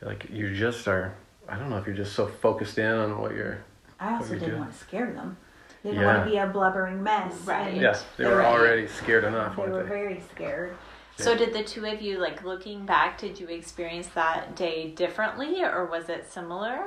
you're 0.00 0.10
like 0.10 0.28
you 0.30 0.54
just 0.54 0.88
are. 0.88 1.14
I 1.48 1.58
don't 1.58 1.68
know 1.68 1.76
if 1.78 1.86
you're 1.86 1.96
just 1.96 2.14
so 2.14 2.26
focused 2.26 2.78
in 2.78 2.86
on 2.90 3.20
what 3.20 3.32
you're. 3.34 3.58
I 3.98 4.14
also 4.14 4.22
What 4.24 4.32
we 4.32 4.38
didn't 4.38 4.54
do. 4.54 4.60
want 4.60 4.72
to 4.72 4.78
scare 4.78 5.12
them. 5.12 5.36
They 5.82 5.90
didn't 5.90 6.02
Yeah. 6.02 6.14
want 6.14 6.24
to 6.26 6.30
be 6.30 6.36
a 6.38 6.46
blubbering 6.46 7.02
mess. 7.02 7.34
Right. 7.44 7.72
and 7.72 7.80
Yes, 7.80 8.04
they 8.16 8.24
they 8.24 8.30
were 8.30 8.36
were- 8.36 8.44
already 8.46 8.86
scared 8.86 9.24
enough, 9.24 9.56
They 9.56 9.62
weren't 9.62 9.88
they? 9.88 9.94
very 9.94 10.22
scared. 10.32 10.76
So 11.16 11.36
did 11.36 11.52
the 11.52 11.62
two 11.62 11.84
of 11.84 12.00
you 12.00 12.18
like 12.18 12.42
looking 12.44 12.86
back? 12.86 13.18
Did 13.18 13.38
you 13.38 13.46
experience 13.48 14.06
that 14.14 14.56
day 14.56 14.90
differently, 14.92 15.62
or 15.62 15.84
was 15.84 16.08
it 16.08 16.26
similar? 16.32 16.80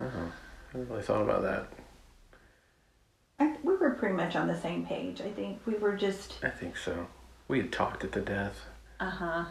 I 0.00 0.04
haven't 0.04 0.32
really 0.90 1.02
thought 1.02 1.22
about 1.22 1.40
that. 1.42 1.68
I, 3.44 3.56
we 3.62 3.76
were 3.76 3.90
pretty 3.90 4.14
much 4.14 4.36
on 4.36 4.46
the 4.48 4.58
same 4.60 4.86
page. 4.86 5.20
I 5.20 5.30
think 5.30 5.60
we 5.66 5.74
were 5.74 5.94
just 5.94 6.34
I 6.42 6.50
think 6.50 6.76
so. 6.76 7.06
We 7.48 7.58
had 7.58 7.72
talked 7.72 8.04
it 8.04 8.12
to 8.12 8.20
death. 8.20 8.58
Uh 9.00 9.10
huh. 9.10 9.44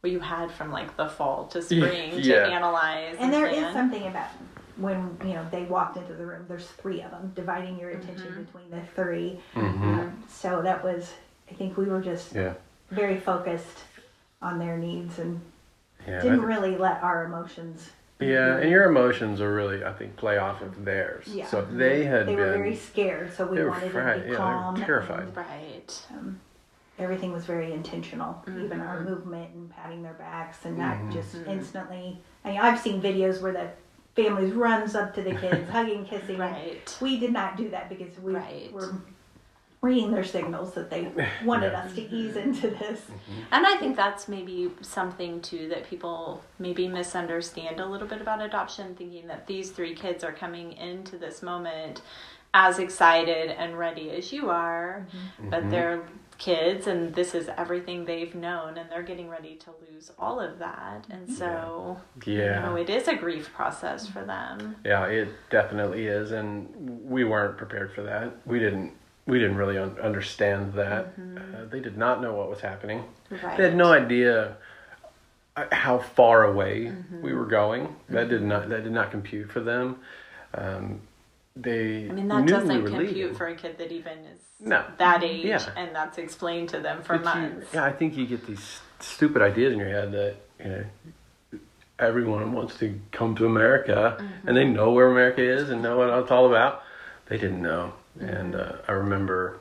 What 0.00 0.12
you 0.12 0.20
had 0.20 0.50
from 0.50 0.70
like 0.70 0.96
the 0.96 1.08
fall 1.08 1.46
to 1.48 1.60
spring 1.70 2.12
yeah. 2.18 2.46
to 2.46 2.52
analyze. 2.52 3.16
And 3.18 3.32
there 3.32 3.46
is 3.46 3.58
plan. 3.58 3.72
something 3.74 4.06
about 4.06 4.28
when 4.76 5.16
you 5.24 5.34
know 5.34 5.46
they 5.50 5.64
walked 5.64 5.96
into 5.96 6.14
the 6.14 6.24
room. 6.24 6.44
There's 6.48 6.66
three 6.66 7.02
of 7.02 7.10
them, 7.10 7.32
dividing 7.34 7.78
your 7.78 7.90
attention 7.90 8.28
Mm-hmm. 8.28 8.42
between 8.44 8.70
the 8.70 8.82
3 8.94 9.40
Mm-hmm. 9.54 9.82
Um, 9.98 10.24
so 10.28 10.62
that 10.62 10.82
was, 10.84 11.12
I 11.50 11.54
think 11.54 11.76
we 11.76 11.86
were 11.86 12.00
just 12.00 12.32
Yeah. 12.34 12.54
very 12.90 13.18
focused 13.18 13.78
on 14.40 14.58
their 14.58 14.78
needs 14.78 15.18
and 15.18 15.40
Yeah. 16.06 16.22
didn't 16.22 16.40
I- 16.40 16.44
really 16.44 16.76
let 16.76 17.02
our 17.02 17.24
emotions. 17.24 17.90
Yeah, 18.20 18.56
and 18.58 18.70
your 18.70 18.84
emotions 18.84 19.40
are 19.40 19.52
really, 19.52 19.84
I 19.84 19.92
think, 19.92 20.16
play 20.16 20.38
off 20.38 20.60
of 20.62 20.84
theirs. 20.84 21.26
Yeah. 21.28 21.46
So 21.46 21.60
if 21.60 21.70
they 21.70 22.04
had 22.04 22.26
They 22.26 22.34
been, 22.34 22.44
were 22.44 22.52
very 22.58 22.76
scared, 22.76 23.32
so 23.32 23.46
we 23.46 23.56
they 23.58 23.64
were 23.64 23.70
wanted 23.70 23.92
fright- 23.92 24.04
to 24.04 24.10
yeah, 24.10 24.14
be 24.16 24.22
they 24.24 24.30
were 24.30 24.36
calm. 24.36 24.74
and, 24.76 24.84
terrified. 24.84 25.36
right. 25.36 26.02
um, 26.12 26.40
everything 26.98 27.32
was 27.32 27.46
very 27.46 27.72
intentional, 27.72 28.42
even 28.46 28.68
Mm-hmm. 28.70 28.80
our 28.82 29.00
movement 29.00 29.54
and 29.54 29.70
patting 29.70 30.02
their 30.02 30.12
backs, 30.14 30.64
and 30.64 30.76
not 30.76 30.96
Mhm. 30.98 31.12
just 31.12 31.34
instantly. 31.46 32.20
I 32.44 32.50
mean, 32.50 32.60
I've 32.60 32.78
seen 32.78 33.00
videos 33.00 33.40
where 33.40 33.52
the 33.52 33.68
families 34.16 34.52
runs 34.52 34.94
up 34.94 35.14
to 35.14 35.22
the 35.22 35.34
kids, 35.34 35.68
hugging, 35.70 36.04
kissing. 36.04 36.36
Right. 36.38 36.98
We 37.00 37.18
did 37.18 37.32
not 37.32 37.56
do 37.56 37.70
that 37.70 37.88
because 37.88 38.18
we 38.20 38.34
Right. 38.34 38.70
were 38.72 38.92
reading 39.82 40.10
their 40.10 40.24
signals 40.24 40.74
that 40.74 40.90
they 40.90 41.10
wanted 41.44 41.72
Yeah. 41.72 41.82
us 41.82 41.94
to 41.94 42.02
ease 42.02 42.34
mm-hmm. 42.34 42.48
into 42.50 42.68
this. 42.70 43.00
Mm-hmm. 43.00 43.40
And 43.52 43.66
I 43.66 43.76
think 43.76 43.96
that's 43.96 44.28
maybe 44.28 44.70
something 44.82 45.40
too 45.40 45.68
that 45.68 45.88
people 45.88 46.42
maybe 46.58 46.86
misunderstand 46.88 47.80
a 47.80 47.86
little 47.86 48.08
bit 48.08 48.20
about 48.20 48.42
adoption, 48.42 48.94
thinking 48.94 49.26
that 49.28 49.46
these 49.46 49.70
three 49.70 49.94
kids 49.94 50.22
are 50.22 50.32
coming 50.32 50.72
into 50.72 51.16
this 51.16 51.42
moment 51.42 52.02
as 52.52 52.78
excited 52.78 53.50
and 53.50 53.78
ready 53.78 54.10
as 54.10 54.32
you 54.32 54.50
are, 54.50 55.06
mm-hmm. 55.38 55.50
but 55.50 55.70
they're 55.70 56.02
kids 56.40 56.86
and 56.86 57.14
this 57.14 57.34
is 57.34 57.50
everything 57.58 58.06
they've 58.06 58.34
known 58.34 58.78
and 58.78 58.90
they're 58.90 59.02
getting 59.02 59.28
ready 59.28 59.56
to 59.56 59.70
lose 59.88 60.10
all 60.18 60.40
of 60.40 60.58
that. 60.58 61.06
And 61.10 61.30
so, 61.30 62.00
yeah, 62.26 62.56
you 62.56 62.66
know, 62.66 62.76
it 62.76 62.88
is 62.90 63.08
a 63.08 63.14
grief 63.14 63.52
process 63.52 64.06
for 64.08 64.24
them. 64.24 64.74
yeah, 64.84 65.04
it 65.04 65.28
definitely 65.50 66.06
is, 66.06 66.32
and 66.32 66.68
we 67.08 67.24
weren't 67.24 67.58
prepared 67.58 67.92
for 67.92 68.02
that. 68.02 68.34
We 68.46 68.58
didn't, 68.58 68.94
we 69.26 69.38
didn't 69.38 69.56
really 69.56 69.78
un- 69.78 69.96
understand 70.02 70.72
that. 70.74 71.14
Uh, 71.18 71.64
they 71.70 71.80
did 71.80 71.96
not 71.96 72.20
know 72.20 72.34
what 72.34 72.48
was 72.50 72.60
happening. 72.60 73.04
Right. 73.30 73.56
They 73.56 73.64
had 73.64 73.76
no 73.76 73.92
idea 73.92 74.56
uh, 75.56 75.64
how 75.72 75.98
far 75.98 76.44
away 76.44 76.92
we 77.22 77.32
were 77.34 77.46
going. 77.46 77.94
That 78.08 78.28
did 78.28 78.42
not, 78.42 78.68
that 78.70 78.82
did 78.84 78.92
not 78.92 79.10
compute 79.10 79.50
for 79.52 79.60
them. 79.60 79.96
Um, 80.54 81.00
they 81.56 82.08
I 82.08 82.12
mean, 82.12 82.28
that 82.28 82.40
knew 82.42 82.46
doesn't 82.48 82.68
we 82.84 82.90
compute 82.90 83.14
leaving. 83.14 83.34
for 83.34 83.46
a 83.48 83.54
kid 83.56 83.76
that 83.78 83.92
even 83.92 84.18
is 84.18 84.40
No. 84.60 84.84
that 84.98 85.22
age 85.22 85.44
Yeah. 85.44 85.64
and 85.76 85.94
that's 85.94 86.16
explained 86.18 86.68
to 86.70 86.80
them 86.80 87.02
for 87.02 87.18
But 87.18 87.34
you- 87.36 87.40
months. 87.42 87.66
yeah, 87.74 87.84
I 87.84 87.92
think 87.92 88.16
you 88.16 88.26
get 88.26 88.46
these 88.46 88.80
stupid 89.00 89.42
ideas 89.42 89.72
in 89.72 89.78
your 89.78 89.88
head 89.88 90.12
that 90.12 90.34
you 90.58 90.68
know 90.70 90.84
everyone 91.98 92.52
wants 92.52 92.78
to 92.78 92.98
come 93.12 93.34
to 93.36 93.46
America 93.46 94.16
Mm-hmm. 94.18 94.48
and 94.48 94.56
they 94.56 94.64
know 94.64 94.92
where 94.92 95.08
America 95.10 95.42
is 95.42 95.70
and 95.70 95.82
know 95.82 95.98
what 95.98 96.08
it's 96.22 96.30
all 96.30 96.46
about. 96.46 96.82
They 97.26 97.36
didn't 97.36 97.62
know, 97.62 97.92
and 98.18 98.54
Mm-hmm. 98.54 98.74
uh, 98.74 98.82
I 98.88 98.92
remember, 98.92 99.60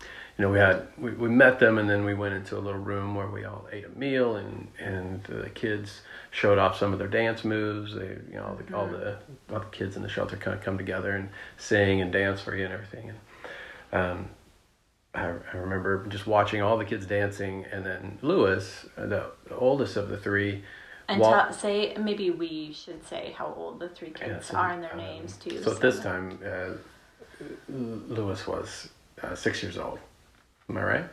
you 0.00 0.42
know, 0.44 0.50
we 0.50 0.58
had 0.58 0.86
we, 0.98 1.12
we 1.12 1.28
met 1.28 1.58
them 1.58 1.78
and 1.78 1.88
then 1.88 2.04
we 2.04 2.14
went 2.14 2.34
into 2.34 2.56
a 2.56 2.60
little 2.60 2.80
room 2.80 3.14
where 3.14 3.28
we 3.28 3.44
all 3.44 3.66
ate 3.72 3.84
a 3.84 3.98
meal 3.98 4.36
and 4.36 4.68
and 4.78 5.22
the 5.24 5.50
kids 5.50 6.02
showed 6.30 6.58
off 6.58 6.76
some 6.78 6.92
of 6.92 6.98
their 6.98 7.08
dance 7.08 7.44
moves. 7.44 7.94
They 7.94 8.18
you 8.30 8.34
know 8.34 8.44
all 8.44 8.54
the 8.56 8.76
all 8.76 8.86
the 8.88 9.18
all 9.52 9.60
the 9.60 9.66
kids 9.66 9.96
in 9.96 10.02
the 10.02 10.08
shelter 10.08 10.36
kind 10.36 10.56
of 10.56 10.62
come 10.62 10.76
together 10.76 11.12
and 11.12 11.28
sing 11.56 12.00
and 12.00 12.12
dance 12.12 12.40
for 12.40 12.56
you 12.56 12.64
and 12.64 12.72
everything. 12.72 13.10
And, 13.10 13.18
um, 13.92 14.28
I, 15.14 15.34
I 15.52 15.56
remember 15.56 16.06
just 16.06 16.26
watching 16.26 16.62
all 16.62 16.78
the 16.78 16.84
kids 16.84 17.06
dancing, 17.06 17.66
and 17.70 17.84
then 17.84 18.18
Lewis, 18.22 18.86
uh, 18.96 19.06
the, 19.06 19.26
the 19.46 19.56
oldest 19.56 19.96
of 19.96 20.08
the 20.08 20.16
three, 20.16 20.62
And 21.08 21.22
say 21.54 21.94
maybe 22.00 22.30
we 22.30 22.72
should 22.72 23.06
say 23.06 23.34
how 23.36 23.52
old 23.54 23.80
the 23.80 23.90
three 23.90 24.08
kids 24.10 24.30
Yeah, 24.30 24.40
so, 24.40 24.56
are 24.56 24.72
and 24.72 24.82
their 24.82 24.92
um, 24.92 24.98
names 24.98 25.36
too. 25.36 25.62
So 25.62 25.72
at 25.72 25.80
this 25.80 26.00
time, 26.00 26.38
uh, 26.44 26.70
Lewis 27.68 28.46
was 28.46 28.88
uh, 29.22 29.34
six 29.34 29.62
years 29.62 29.78
old. 29.78 29.98
Am 30.68 30.76
I 30.78 30.82
right? 30.82 31.04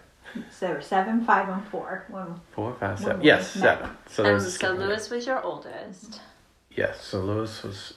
So 0.51 0.79
seven, 0.79 1.25
five, 1.25 1.49
and 1.49 1.65
four. 1.67 2.05
When 2.09 2.39
Four, 2.51 2.73
five, 2.79 2.97
When 2.99 3.05
seven. 3.07 3.19
we 3.21 3.25
Yes, 3.27 3.55
met. 3.55 3.61
seven. 3.79 3.97
So 4.09 4.23
there 4.23 4.31
and 4.33 4.35
was 4.35 4.45
a 4.45 4.51
so 4.51 4.55
skipping 4.57 4.77
there. 4.79 4.87
Lewis 4.89 5.09
was 5.09 5.25
your 5.25 5.41
oldest. 5.43 6.21
Yes, 6.71 7.01
so 7.03 7.19
Lewis 7.21 7.63
was 7.63 7.95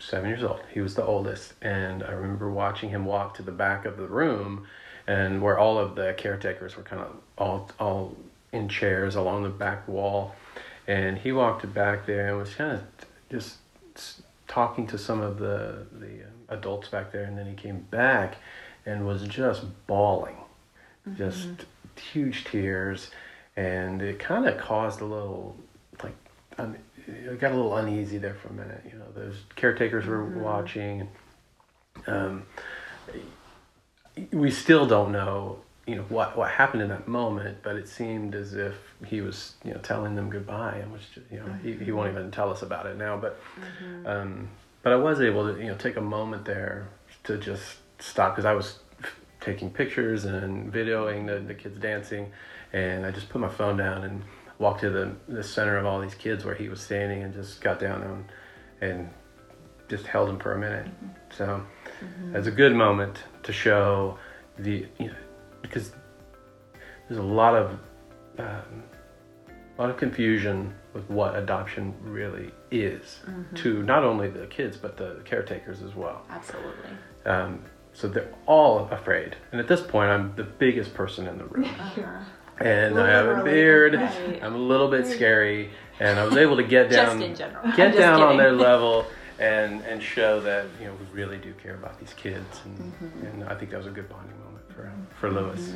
seven 0.00 0.28
years 0.28 0.42
old. 0.42 0.60
He 0.72 0.80
was 0.80 0.94
the 0.96 1.04
oldest, 1.04 1.54
and 1.62 2.02
I 2.02 2.10
remember 2.10 2.50
watching 2.50 2.90
him 2.90 3.04
walk 3.04 3.34
to 3.34 3.42
the 3.42 3.52
back 3.52 3.84
of 3.84 3.96
the 3.98 4.06
room, 4.08 4.66
and 5.06 5.40
where 5.42 5.58
all 5.58 5.78
of 5.78 5.94
the 5.94 6.14
caretakers 6.16 6.76
were 6.76 6.82
kind 6.82 7.02
of 7.02 7.16
all 7.38 7.70
all 7.78 8.16
in 8.52 8.68
chairs 8.68 9.14
along 9.14 9.44
the 9.44 9.48
back 9.48 9.86
wall, 9.86 10.34
and 10.88 11.18
he 11.18 11.30
walked 11.30 11.72
back 11.72 12.04
there 12.06 12.30
and 12.30 12.38
was 12.38 12.52
kind 12.54 12.72
of 12.72 12.82
just 13.30 13.58
talking 14.48 14.88
to 14.88 14.98
some 14.98 15.20
of 15.20 15.38
the 15.38 15.86
the 15.92 16.24
adults 16.50 16.88
back 16.88 17.12
there, 17.12 17.24
and 17.24 17.38
then 17.38 17.46
he 17.46 17.54
came 17.54 17.80
back 17.90 18.36
and 18.86 19.06
was 19.06 19.26
just 19.26 19.64
bawling, 19.86 20.36
just 21.16 21.48
huge 22.12 22.44
tears, 22.44 23.10
and 23.56 24.02
it 24.02 24.18
kind 24.18 24.46
of 24.48 24.58
caused 24.58 25.00
a 25.00 25.04
little 25.04 25.56
like 26.02 26.14
un- 26.58 26.78
it 27.06 27.40
got 27.40 27.52
a 27.52 27.54
little 27.54 27.76
uneasy 27.76 28.18
there 28.18 28.34
for 28.34 28.48
a 28.48 28.52
minute. 28.52 28.82
You 28.90 28.98
know, 28.98 29.06
those 29.14 29.36
caretakers 29.56 30.06
were 30.06 30.24
watching. 30.24 31.08
Um, 32.06 32.44
we 34.32 34.50
still 34.50 34.86
don't 34.86 35.12
know, 35.12 35.58
you 35.86 35.96
know, 35.96 36.02
what 36.08 36.36
what 36.36 36.50
happened 36.50 36.82
in 36.82 36.88
that 36.88 37.08
moment, 37.08 37.58
but 37.62 37.76
it 37.76 37.88
seemed 37.88 38.34
as 38.34 38.54
if 38.54 38.74
he 39.06 39.20
was, 39.20 39.54
you 39.64 39.72
know, 39.72 39.78
telling 39.78 40.14
them 40.14 40.30
goodbye, 40.30 40.76
and 40.76 40.92
was, 40.92 41.02
just, 41.14 41.26
you 41.30 41.38
know, 41.38 41.52
he, 41.62 41.72
he 41.74 41.92
won't 41.92 42.10
even 42.10 42.30
tell 42.30 42.50
us 42.50 42.62
about 42.62 42.86
it 42.86 42.96
now. 42.96 43.16
But, 43.16 43.40
um, 44.06 44.48
but 44.82 44.92
I 44.92 44.96
was 44.96 45.20
able 45.20 45.52
to, 45.52 45.60
you 45.60 45.68
know, 45.68 45.76
take 45.76 45.96
a 45.96 46.00
moment 46.00 46.44
there 46.44 46.88
to 47.24 47.36
just 47.38 47.78
stop 47.98 48.34
because 48.34 48.44
I 48.44 48.52
was 48.52 48.78
taking 49.40 49.70
pictures 49.70 50.24
and 50.24 50.72
videoing 50.72 51.26
the, 51.26 51.40
the 51.40 51.54
kids 51.54 51.78
dancing, 51.78 52.30
and 52.72 53.04
I 53.04 53.10
just 53.10 53.28
put 53.28 53.40
my 53.40 53.48
phone 53.48 53.76
down 53.76 54.04
and 54.04 54.22
walked 54.58 54.80
to 54.80 54.90
the 54.90 55.12
the 55.28 55.42
center 55.42 55.78
of 55.78 55.86
all 55.86 56.00
these 56.00 56.14
kids 56.14 56.44
where 56.44 56.54
he 56.54 56.68
was 56.68 56.80
standing 56.80 57.22
and 57.22 57.32
just 57.34 57.60
got 57.60 57.80
down 57.80 58.02
and 58.02 58.24
and 58.80 59.10
just 59.88 60.06
held 60.06 60.28
him 60.28 60.38
for 60.38 60.52
a 60.52 60.58
minute. 60.58 60.86
So 61.36 61.64
it's 62.32 62.46
a 62.46 62.52
good 62.52 62.74
moment 62.74 63.24
to 63.42 63.52
show 63.52 64.18
the 64.58 64.86
you 64.98 65.08
know 65.08 65.16
because 65.62 65.92
there's 67.08 67.18
a 67.18 67.22
lot 67.22 67.54
of 67.54 67.78
um, 68.38 68.84
a 69.48 69.80
lot 69.80 69.90
of 69.90 69.96
confusion 69.96 70.74
with 70.94 71.08
what 71.10 71.36
adoption 71.36 71.94
really 72.02 72.50
is 72.70 73.20
to 73.56 73.82
not 73.82 74.04
only 74.04 74.28
the 74.28 74.46
kids 74.46 74.76
but 74.76 74.96
the 74.96 75.20
caretakers 75.24 75.82
as 75.82 75.94
well. 75.94 76.22
Absolutely. 76.30 76.90
Um, 77.26 77.62
so 77.92 78.06
they're 78.08 78.32
all 78.46 78.88
afraid, 78.90 79.36
and 79.52 79.60
at 79.60 79.66
this 79.68 79.80
point, 79.80 80.10
I'm 80.10 80.34
the 80.36 80.44
biggest 80.44 80.94
person 80.94 81.26
in 81.26 81.38
the 81.38 81.44
room, 81.44 81.64
Uh-huh. 81.80 82.64
and 82.64 82.98
I 82.98 83.08
have 83.10 83.26
a 83.38 83.42
beard. 83.44 83.94
Right. 83.94 84.40
I'm 84.42 84.54
a 84.54 84.58
little 84.58 84.88
bit 84.88 85.06
scary, 85.06 85.70
and 85.98 86.18
I 86.18 86.24
was 86.24 86.36
able 86.36 86.56
to 86.56 86.62
get 86.62 86.88
Just 86.90 87.18
down, 87.18 87.22
in 87.22 87.34
get 87.34 87.88
just 87.88 87.98
down 87.98 88.22
on 88.22 88.36
their 88.36 88.52
level, 88.52 89.06
and 89.40 89.82
and 89.82 90.00
show 90.02 90.40
that 90.42 90.66
you 90.80 90.86
know 90.86 90.94
we 90.94 91.20
really 91.22 91.38
do 91.38 91.52
care 91.54 91.74
about 91.74 91.98
these 91.98 92.14
kids, 92.14 92.60
and 92.64 92.78
Mm-hmm. 92.78 93.26
and 93.26 93.44
I 93.44 93.54
think 93.56 93.70
that 93.72 93.78
was 93.78 93.86
a 93.88 93.90
good 93.90 94.08
bonding 94.08 94.38
moment 94.44 94.72
for 94.72 94.90
for 95.18 95.30
Lewis. 95.30 95.72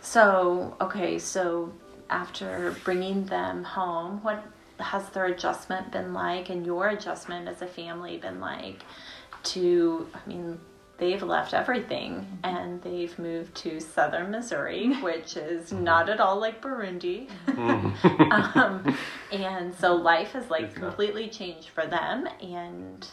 So, 0.00 0.76
okay, 0.80 1.18
so 1.18 1.72
after 2.10 2.74
bringing 2.84 3.24
them 3.26 3.64
home, 3.64 4.22
what 4.22 4.44
has 4.78 5.08
their 5.10 5.26
adjustment 5.26 5.90
been 5.92 6.14
like 6.14 6.50
and 6.50 6.64
your 6.64 6.88
adjustment 6.88 7.48
as 7.48 7.62
a 7.62 7.66
family 7.66 8.16
been 8.18 8.40
like 8.40 8.82
to, 9.42 10.08
I 10.14 10.28
mean, 10.28 10.60
they've 10.98 11.22
left 11.22 11.54
everything 11.54 12.26
and 12.44 12.80
they've 12.82 13.16
moved 13.18 13.54
to 13.56 13.80
southern 13.80 14.30
Missouri, 14.30 14.94
which 15.02 15.36
is 15.36 15.72
not 15.72 16.08
at 16.08 16.20
all 16.20 16.38
like 16.40 16.60
Burundi. 16.62 17.28
um, 18.32 18.96
and 19.32 19.74
so 19.74 19.94
life 19.94 20.32
has 20.32 20.48
like 20.50 20.74
completely 20.74 21.28
changed 21.28 21.68
for 21.70 21.86
them 21.86 22.28
and 22.40 23.06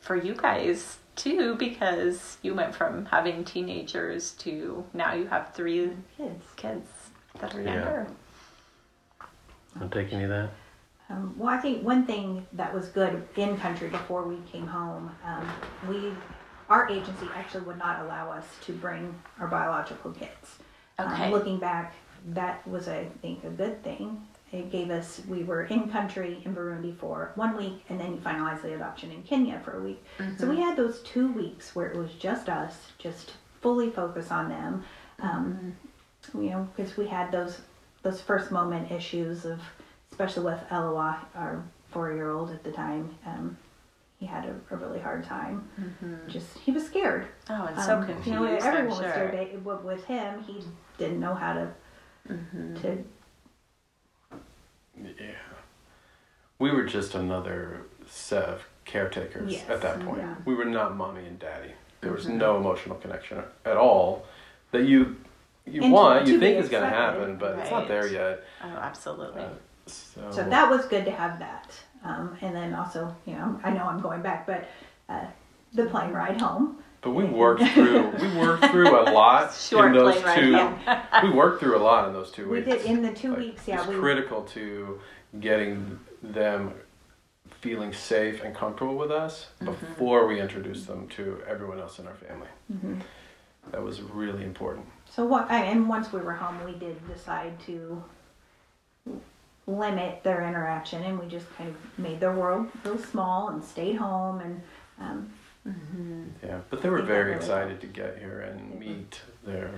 for 0.00 0.16
you 0.16 0.34
guys 0.34 0.98
too, 1.16 1.54
because 1.56 2.38
you 2.42 2.54
went 2.54 2.74
from 2.74 3.04
having 3.06 3.44
teenagers 3.44 4.32
to 4.32 4.84
now 4.94 5.12
you 5.12 5.26
have 5.26 5.52
three 5.54 5.90
Kids. 6.16 6.44
kids 6.56 6.88
that 7.40 7.54
are 7.54 7.60
Yeah. 7.62 7.74
younger. 7.74 8.06
Don't 9.78 9.92
take 9.92 10.12
any 10.12 10.24
of 10.24 10.30
that. 10.30 10.50
Um, 11.08 11.34
well, 11.36 11.48
I 11.48 11.58
think 11.58 11.82
one 11.84 12.06
thing 12.06 12.46
that 12.52 12.72
was 12.72 12.88
good 12.88 13.26
in 13.36 13.56
country 13.58 13.88
before 13.88 14.22
we 14.22 14.36
came 14.50 14.66
home, 14.66 15.10
um, 15.24 15.52
we, 15.88 16.12
our 16.68 16.88
agency 16.88 17.26
actually 17.34 17.64
would 17.64 17.78
not 17.78 18.00
allow 18.04 18.30
us 18.30 18.44
to 18.62 18.72
bring 18.72 19.12
our 19.40 19.48
biological 19.48 20.12
kids. 20.12 20.58
Okay. 20.98 21.24
Um, 21.24 21.30
looking 21.32 21.58
back, 21.58 21.94
that 22.28 22.66
was, 22.68 22.86
I 22.86 23.06
think, 23.22 23.42
a 23.44 23.50
good 23.50 23.82
thing. 23.82 24.24
It 24.52 24.70
gave 24.70 24.90
us, 24.90 25.22
we 25.28 25.42
were 25.44 25.64
in 25.64 25.88
country 25.90 26.42
in 26.44 26.54
Burundi 26.54 26.96
for 26.96 27.32
one 27.36 27.56
week 27.56 27.84
and 27.88 27.98
then 28.00 28.12
you 28.12 28.18
finalized 28.18 28.62
the 28.62 28.74
adoption 28.74 29.10
in 29.12 29.22
Kenya 29.22 29.60
for 29.64 29.78
a 29.78 29.82
week. 29.82 30.04
So 30.38 30.48
we 30.48 30.56
had 30.60 30.76
those 30.76 31.00
two 31.02 31.30
weeks 31.32 31.74
where 31.74 31.86
it 31.86 31.96
was 31.96 32.12
just 32.14 32.48
us, 32.48 32.74
just 32.98 33.34
fully 33.60 33.90
focus 33.90 34.32
on 34.32 34.48
them. 34.48 34.84
Um, 35.20 35.76
you 36.34 36.50
know, 36.50 36.68
because 36.76 36.96
we 36.96 37.06
had 37.06 37.30
those 37.30 37.60
those 38.02 38.20
first 38.20 38.50
moment 38.50 38.90
issues 38.90 39.44
of, 39.44 39.60
especially 40.10 40.44
with 40.44 40.60
Eloah, 40.70 41.18
our 41.34 41.62
four 41.90 42.12
year 42.12 42.30
old 42.30 42.50
at 42.50 42.62
the 42.64 42.72
time. 42.72 43.14
Um, 43.26 43.56
he 44.18 44.26
had 44.26 44.44
a, 44.44 44.54
a 44.74 44.76
really 44.76 45.00
hard 45.00 45.24
time. 45.24 45.66
Just 46.28 46.58
he 46.58 46.72
was 46.72 46.84
scared. 46.84 47.26
Oh, 47.48 47.64
and 47.66 47.80
so 47.80 47.96
Um, 47.96 48.04
confused. 48.04 48.26
You 48.26 48.34
know, 48.34 48.44
I'm 48.46 48.62
everyone 48.62 48.88
was 48.88 48.98
sure. 48.98 49.10
scared. 49.10 49.32
They- 49.34 49.56
With 49.56 49.80
with 49.82 50.04
him, 50.04 50.42
he 50.42 50.62
didn't 50.98 51.20
know 51.20 51.34
how 51.34 51.54
to 51.54 51.68
to. 52.82 53.04
Yeah. 55.02 55.32
We 56.58 56.70
were 56.70 56.84
just 56.84 57.14
another 57.14 57.82
set 58.06 58.44
of 58.44 58.62
caretakers 58.84 59.52
Yes, 59.52 59.68
at 59.70 59.80
that 59.82 60.00
point. 60.04 60.18
yeah. 60.18 60.34
We 60.44 60.54
were 60.54 60.64
not 60.66 60.96
mommy 60.96 61.24
and 61.24 61.38
daddy. 61.38 61.72
There 62.02 62.12
was 62.12 62.28
no 62.28 62.56
emotional 62.58 62.96
connection 62.96 63.42
at 63.64 63.76
all 63.76 64.26
that 64.72 64.84
you 64.84 65.16
you 65.70 65.82
And 65.84 65.92
want, 65.92 66.26
you 66.26 66.38
think 66.38 66.58
is 66.58 66.68
going 66.68 66.82
to 66.82 66.88
happen, 66.88 67.36
but 67.36 67.58
it's 67.58 67.70
not 67.70 67.88
there 67.88 68.06
yet. 68.06 68.44
Oh, 68.62 68.68
absolutely. 68.68 69.42
Uh, 69.42 69.48
so, 69.86 70.30
So 70.30 70.42
that 70.48 70.70
was 70.70 70.86
good 70.86 71.04
to 71.04 71.10
have 71.10 71.38
that. 71.38 71.72
Um, 72.04 72.36
and 72.40 72.54
then 72.54 72.74
also, 72.74 73.14
you 73.26 73.34
know, 73.34 73.60
I 73.62 73.70
know 73.70 73.84
I'm 73.84 74.00
going 74.00 74.22
back, 74.22 74.46
but 74.46 74.68
uh, 75.08 75.26
the 75.74 75.86
plane 75.86 76.12
ride 76.12 76.40
home. 76.40 76.78
but 77.02 77.10
we 77.10 77.24
worked 77.24 77.62
through 77.74 78.10
we 78.20 78.36
worked 78.38 78.64
through 78.66 78.90
a 79.00 79.04
lot 79.12 79.54
Short 79.54 79.94
in 79.96 80.02
those 80.02 80.14
plane 80.20 80.24
ride 80.24 80.40
two. 80.40 80.56
home. 80.56 81.30
we 81.30 81.36
worked 81.36 81.60
through 81.60 81.76
a 81.76 81.82
lot 81.82 82.06
in 82.08 82.12
those 82.14 82.30
two 82.30 82.48
We 82.48 82.58
weeks. 82.58 82.66
We 82.66 82.72
did 82.78 82.86
in 82.86 83.02
the 83.02 83.12
two 83.12 83.30
Like, 83.30 83.38
weeks. 83.38 83.68
Yeah, 83.68 83.78
it's 83.80 83.86
we 83.88 83.96
critical 83.96 84.42
to 84.56 85.00
getting 85.40 85.98
them 86.22 86.72
feeling 87.60 87.92
safe 87.92 88.42
and 88.42 88.54
comfortable 88.54 88.96
with 88.96 89.10
us 89.10 89.48
before 89.64 90.26
we 90.26 90.40
introduce 90.40 90.86
them 90.86 91.06
to 91.08 91.42
everyone 91.46 91.78
else 91.78 91.98
in 91.98 92.06
our 92.06 92.14
family. 92.14 92.48
Mm-hmm. 92.72 92.94
That 93.72 93.82
was 93.82 94.00
really 94.00 94.44
important. 94.44 94.86
So 95.10 95.24
what? 95.24 95.50
And 95.50 95.88
once 95.88 96.12
we 96.12 96.20
were 96.20 96.34
home, 96.34 96.64
we 96.64 96.72
did 96.78 96.96
decide 97.08 97.58
to 97.66 98.02
limit 99.66 100.22
their 100.22 100.42
interaction, 100.46 101.02
and 101.02 101.18
we 101.18 101.26
just 101.26 101.46
kind 101.56 101.68
of 101.68 101.76
made 101.98 102.20
their 102.20 102.32
world 102.32 102.68
real 102.84 102.98
small 102.98 103.48
and 103.48 103.62
stayed 103.64 103.96
home. 103.96 104.40
And 104.40 104.62
um, 105.00 105.32
mm-hmm. 105.66 106.22
Yeah, 106.44 106.60
but 106.70 106.82
they 106.82 106.88
were 106.90 107.02
very 107.02 107.24
really 107.24 107.36
excited 107.36 107.80
to 107.80 107.86
get 107.86 108.18
here 108.18 108.40
and 108.40 108.72
They 108.72 108.74
were. 108.74 108.80
meet 108.80 109.20
their 109.44 109.70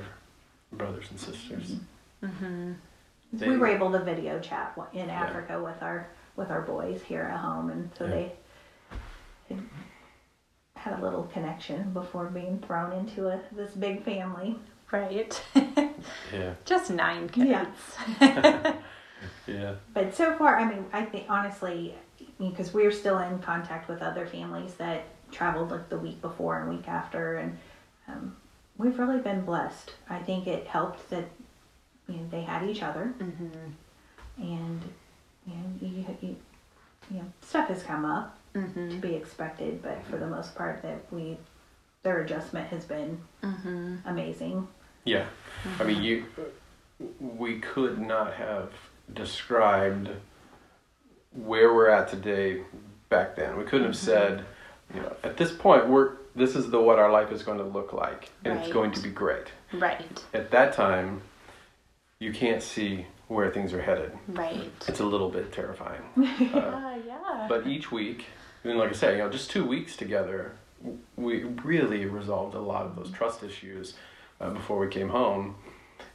brothers 0.72 1.06
and 1.10 1.18
sisters. 1.18 1.76
They- 3.34 3.48
we 3.48 3.56
were 3.56 3.66
able 3.68 3.90
to 3.92 3.98
video 4.00 4.38
chat 4.40 4.78
in 4.92 5.08
Africa 5.08 5.62
with 5.62 5.82
our 5.82 6.08
with 6.36 6.50
our 6.50 6.60
boys 6.62 7.02
here 7.02 7.22
at 7.22 7.38
home, 7.40 7.70
and 7.70 7.90
so 7.98 8.04
Yeah. 8.04 8.10
they 8.10 8.32
had, 9.48 9.62
had 10.76 10.98
a 10.98 11.02
little 11.02 11.24
connection 11.24 11.92
before 11.92 12.26
being 12.26 12.58
thrown 12.58 12.92
into 12.92 13.28
a, 13.28 13.40
this 13.52 13.72
big 13.72 14.02
family. 14.02 14.58
Right. 14.92 15.42
Yeah, 16.32 16.54
Just 16.66 16.90
nine 16.90 17.28
kids. 17.30 17.48
Yeah. 18.20 18.74
yeah, 19.46 19.74
But 19.94 20.14
so 20.14 20.36
far, 20.36 20.58
I 20.58 20.68
mean, 20.68 20.84
I 20.92 21.04
think 21.06 21.26
honestly, 21.30 21.94
because 22.38 22.74
we're 22.74 22.92
still 22.92 23.18
in 23.18 23.38
contact 23.38 23.88
with 23.88 24.02
other 24.02 24.26
families 24.26 24.74
that 24.74 25.04
traveled 25.30 25.70
like 25.70 25.88
the 25.88 25.98
week 25.98 26.20
before 26.20 26.60
and 26.60 26.68
week 26.68 26.88
after, 26.88 27.36
and 27.36 27.58
um, 28.06 28.36
we've 28.76 28.98
really 28.98 29.20
been 29.20 29.44
blessed. 29.46 29.92
I 30.10 30.18
think 30.18 30.46
it 30.46 30.66
helped 30.66 31.08
that 31.08 31.24
you 32.06 32.16
know 32.16 32.28
they 32.30 32.42
had 32.42 32.68
each 32.68 32.82
other, 32.82 33.14
mm-hmm. 33.18 33.48
and 34.38 34.82
you 35.46 35.54
know, 35.54 35.64
you, 35.80 35.88
you, 36.20 36.36
you 37.10 37.16
know 37.16 37.32
stuff 37.40 37.68
has 37.68 37.82
come 37.82 38.04
up 38.04 38.38
to 38.52 38.60
mm-hmm. 38.60 39.00
be 39.00 39.14
expected, 39.14 39.82
but 39.82 40.04
for 40.06 40.18
the 40.18 40.26
most 40.26 40.54
part, 40.54 40.82
that 40.82 41.00
we 41.10 41.38
their 42.02 42.20
adjustment 42.20 42.68
has 42.68 42.84
been 42.84 43.20
mm-hmm. 43.42 43.96
amazing. 44.04 44.68
Yeah. 45.04 45.26
I 45.78 45.84
mean, 45.84 46.02
you, 46.02 46.24
we 47.20 47.58
could 47.60 47.98
not 47.98 48.34
have 48.34 48.70
described 49.12 50.08
where 51.32 51.72
we're 51.74 51.88
at 51.88 52.08
today 52.08 52.62
back 53.08 53.36
then. 53.36 53.56
We 53.56 53.64
couldn't 53.64 53.86
have 53.86 53.96
said, 53.96 54.44
you 54.94 55.00
know, 55.00 55.14
at 55.22 55.36
this 55.36 55.52
point, 55.52 55.88
we're 55.88 56.12
this 56.34 56.56
is 56.56 56.70
the 56.70 56.80
what 56.80 56.98
our 56.98 57.10
life 57.12 57.30
is 57.30 57.42
going 57.42 57.58
to 57.58 57.64
look 57.64 57.92
like, 57.92 58.30
and 58.44 58.58
it's 58.58 58.72
going 58.72 58.90
to 58.92 59.00
be 59.00 59.10
great. 59.10 59.48
Right. 59.72 60.22
At 60.32 60.50
that 60.52 60.72
time, 60.72 61.20
you 62.18 62.32
can't 62.32 62.62
see 62.62 63.06
where 63.28 63.50
things 63.50 63.72
are 63.72 63.82
headed. 63.82 64.12
Right. 64.28 64.70
It's 64.88 65.00
a 65.00 65.04
little 65.04 65.28
bit 65.30 65.52
terrifying. 65.52 66.02
Uh, 66.54 66.60
Ah, 66.74 66.96
yeah. 67.06 67.46
but 67.48 67.66
each 67.66 67.90
week, 67.92 68.26
and 68.64 68.78
like 68.78 68.90
I 68.90 68.92
said, 68.92 69.12
you 69.16 69.22
know, 69.22 69.30
just 69.30 69.50
two 69.50 69.64
weeks 69.66 69.96
together, 69.96 70.52
we 71.16 71.44
really 71.44 72.04
resolved 72.06 72.54
a 72.54 72.60
lot 72.60 72.84
of 72.86 72.96
those 72.96 73.10
trust 73.10 73.42
issues 73.42 73.94
uh, 74.42 74.50
before 74.50 74.78
we 74.78 74.88
came 74.88 75.08
home, 75.08 75.54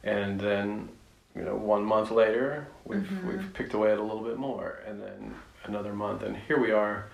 and 0.04 0.38
then 0.40 0.88
you 1.34 1.42
know, 1.42 1.54
one 1.56 1.84
month 1.84 2.10
later, 2.10 2.66
we've 2.84 3.08
we've 3.24 3.52
picked 3.54 3.74
away 3.74 3.92
at 3.92 3.98
a 3.98 4.02
little 4.02 4.22
bit 4.22 4.36
more, 4.36 4.80
and 4.86 5.02
then 5.02 5.34
another 5.64 5.92
month, 5.92 6.22
and 6.22 6.36
here 6.36 6.60
we 6.60 6.70
are. 6.72 7.06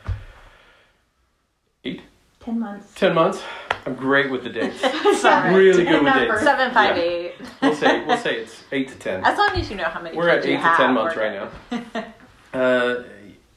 Eight, 1.85 2.03
Ten 2.41 2.59
months. 2.61 2.93
ten 2.95 3.15
months. 3.15 3.43
I'm 3.87 3.95
great 3.95 4.31
with 4.31 4.43
the 4.45 4.49
dates. 4.51 4.81
Sorry. 5.21 5.55
really 5.55 5.85
good 5.85 6.03
with 6.03 6.15
dates. 6.15 6.43
Seven, 6.43 6.73
five, 6.73 6.97
Yeah. 6.97 7.03
eight. 7.03 7.35
We'll 7.61 7.75
say 7.75 8.05
we'll 8.05 8.17
say 8.19 8.37
it's 8.37 8.63
eight 8.73 8.89
to 8.89 8.95
ten. 8.97 9.25
As 9.25 9.37
long 9.37 9.51
as 9.51 9.71
you 9.71 9.77
know 9.77 9.85
how 9.85 10.01
many 10.01 10.17
We're 10.17 10.29
at 10.31 10.37
kids 10.43 10.47
you 10.47 10.55
eight 10.55 10.63
to 10.63 10.77
ten 10.77 10.95
months 10.95 11.17
right 11.17 11.33
now. 11.73 12.05
Uh, 12.55 13.03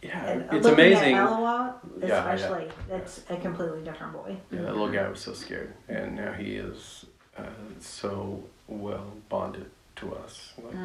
yeah, 0.02 0.28
And 0.28 0.54
it's 0.54 0.66
amazing. 0.66 1.14
At 1.14 1.28
Eloah, 1.28 1.76
Yeah, 2.02 2.08
yeah. 2.08 2.34
especially, 2.34 2.68
that's 2.90 3.22
a 3.30 3.38
completely 3.38 3.84
different 3.84 4.12
boy. 4.14 4.36
Yeah, 4.52 4.62
that 4.62 4.72
little 4.76 4.90
guy 4.90 5.08
was 5.08 5.20
so 5.20 5.34
scared, 5.34 5.72
and 5.88 6.16
now 6.16 6.34
he 6.34 6.56
is 6.56 7.06
uh, 7.38 7.44
so 7.80 8.44
well 8.68 9.14
bonded 9.30 9.70
to 9.98 10.16
us. 10.16 10.54
Like, 10.64 10.76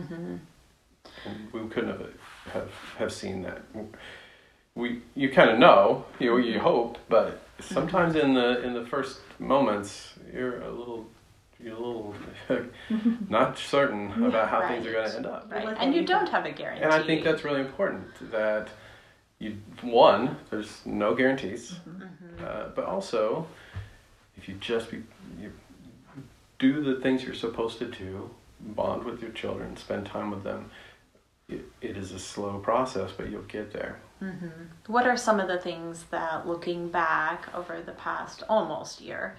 and 1.27 1.53
we 1.53 1.69
couldn't 1.69 1.91
have 1.91 2.07
have 2.53 2.71
have 2.99 3.13
seen 3.13 3.43
that. 3.43 3.63
We 4.75 5.03
you 5.15 5.31
kind 5.31 5.51
of 5.51 5.59
know, 5.59 6.05
you 6.19 6.39
you 6.39 6.59
hope, 6.61 6.99
but 7.09 7.43
sometimes 7.61 8.17
in 8.17 8.35
the 8.35 8.63
in 8.63 8.75
the 8.75 8.85
first 8.87 9.21
moments, 9.39 10.15
you're 10.33 10.63
a 10.63 10.71
little 10.71 11.07
you're 11.61 11.77
a 11.77 11.79
little 11.79 12.15
not 13.29 13.59
certain 13.59 14.25
about 14.25 14.49
how 14.49 14.67
things 14.67 14.87
are 14.87 14.93
going 14.93 15.09
to 15.09 15.17
end 15.17 15.27
up. 15.27 15.49
Right. 15.51 15.65
Look 15.67 15.77
And 15.79 15.95
you 15.95 16.01
you. 16.01 16.07
don't 16.07 16.29
have 16.29 16.45
a 16.45 16.51
guarantee. 16.51 16.85
And 16.85 16.93
I 16.93 17.03
think 17.03 17.23
that's 17.25 17.45
really 17.45 17.61
important 17.61 18.05
that 18.33 18.69
you 19.39 19.57
one 19.83 20.37
there's 20.51 20.81
no 20.85 21.15
guarantees, 21.15 21.75
uh, 22.45 22.69
but 22.75 22.85
also 22.85 23.47
if 24.37 24.49
you 24.49 24.55
just 24.55 24.91
be 24.91 25.03
you 25.41 25.53
do 26.63 26.83
the 26.83 27.01
things 27.01 27.25
you're 27.25 27.35
supposed 27.35 27.79
to 27.81 27.87
do, 27.87 28.31
bond 28.61 29.05
with 29.05 29.21
your 29.21 29.33
children, 29.33 29.77
spend 29.77 30.07
time 30.07 30.31
with 30.31 30.45
them. 30.45 30.71
It, 31.49 31.65
it 31.83 31.97
is 31.99 32.13
a 32.13 32.19
slow 32.19 32.59
process, 32.61 33.11
but 33.15 33.29
you'll 33.29 33.43
get 33.43 33.73
there. 33.73 33.99
What 34.87 35.07
are 35.07 35.17
some 35.17 35.41
of 35.41 35.49
the 35.49 35.59
things 35.59 36.05
that, 36.11 36.47
looking 36.47 36.89
back 36.89 37.53
over 37.55 37.83
the 37.83 37.93
past 37.93 38.45
almost 38.49 39.01
year, 39.01 39.37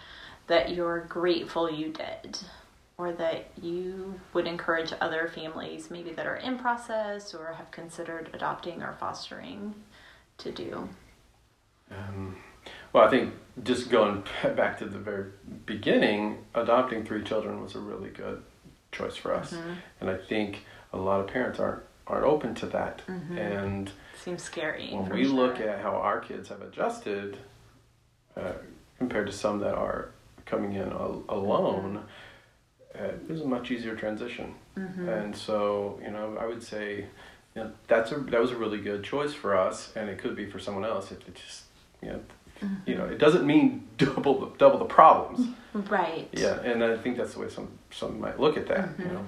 that 0.48 0.76
you're 0.76 1.06
grateful 1.08 1.72
you 1.72 1.94
did? 1.94 2.38
Or 2.98 3.14
that 3.14 3.50
you 3.62 4.20
would 4.34 4.46
encourage 4.46 4.94
other 5.02 5.32
families, 5.34 5.90
maybe 5.90 6.12
that 6.12 6.28
are 6.28 6.36
in 6.36 6.60
process 6.60 7.34
or 7.34 7.54
have 7.54 7.72
considered 7.72 8.30
adopting 8.34 8.84
or 8.84 8.94
fostering, 9.00 9.74
to 10.38 10.52
do? 10.52 10.90
Um, 11.90 12.36
well, 12.92 13.06
I 13.08 13.10
think 13.10 13.34
just 13.62 13.90
going 13.90 14.24
back 14.56 14.80
to 14.80 14.86
the 14.86 14.98
very 14.98 15.26
beginning, 15.66 16.40
adopting 16.56 17.06
three 17.06 17.24
children 17.24 17.62
was 17.62 17.76
a 17.76 17.80
really 17.80 18.10
good 18.10 18.42
choice 18.92 19.16
for 19.16 19.34
us, 19.34 19.54
and 20.02 20.10
I 20.10 20.18
think 20.18 20.66
a 20.92 20.98
lot 20.98 21.20
of 21.20 21.28
parents 21.28 21.60
aren't 21.60 21.84
aren't 22.08 22.26
open 22.26 22.54
to 22.56 22.66
that. 22.68 23.02
And 23.08 23.90
Seems 24.22 24.44
scary. 24.44 24.90
when 24.92 25.10
we 25.10 25.24
look 25.26 25.60
at 25.62 25.80
how 25.82 25.92
our 25.92 26.20
kids 26.20 26.50
have 26.50 26.62
adjusted 26.62 27.38
uh, 28.36 28.52
compared 28.98 29.28
to 29.28 29.32
some 29.34 29.60
that 29.60 29.74
are 29.76 30.10
coming 30.46 30.74
in 30.74 30.90
al- 30.92 31.24
alone, 31.30 32.04
uh, 33.00 33.04
it 33.06 33.30
was 33.30 33.42
a 33.42 33.46
much 33.48 33.72
easier 33.72 33.96
transition. 33.96 34.54
And 34.76 35.36
so, 35.36 36.00
you 36.04 36.12
know, 36.12 36.36
I 36.40 36.46
would 36.46 36.62
say, 36.64 37.06
you 37.56 37.64
know, 37.64 37.72
that's 37.88 38.12
a 38.12 38.16
that 38.18 38.42
was 38.42 38.52
a 38.52 38.58
really 38.58 38.80
good 38.80 39.04
choice 39.04 39.34
for 39.34 39.56
us, 39.58 39.94
and 39.96 40.10
it 40.10 40.18
could 40.18 40.36
be 40.36 40.46
for 40.50 40.60
someone 40.60 40.84
else 40.86 41.12
if 41.12 41.26
it 41.28 41.36
just, 41.36 41.64
you 42.02 42.10
know, 42.10 42.20
Mm-hmm. 42.62 42.90
you 42.90 42.96
know, 42.96 43.06
it 43.06 43.18
doesn't 43.18 43.46
mean 43.46 43.88
double 43.98 44.40
the, 44.40 44.58
double 44.58 44.80
the 44.80 44.86
problems. 44.86 45.56
Right. 45.74 46.30
Yeah, 46.32 46.60
and 46.62 46.84
I 46.84 46.98
think 46.98 47.18
that's 47.18 47.34
the 47.34 47.40
way 47.40 47.50
some 47.50 47.68
some 47.92 48.20
might 48.20 48.40
look 48.40 48.58
at 48.58 48.68
that. 48.68 48.90
You 48.98 49.06
mm-hmm. 49.06 49.14
know, 49.14 49.26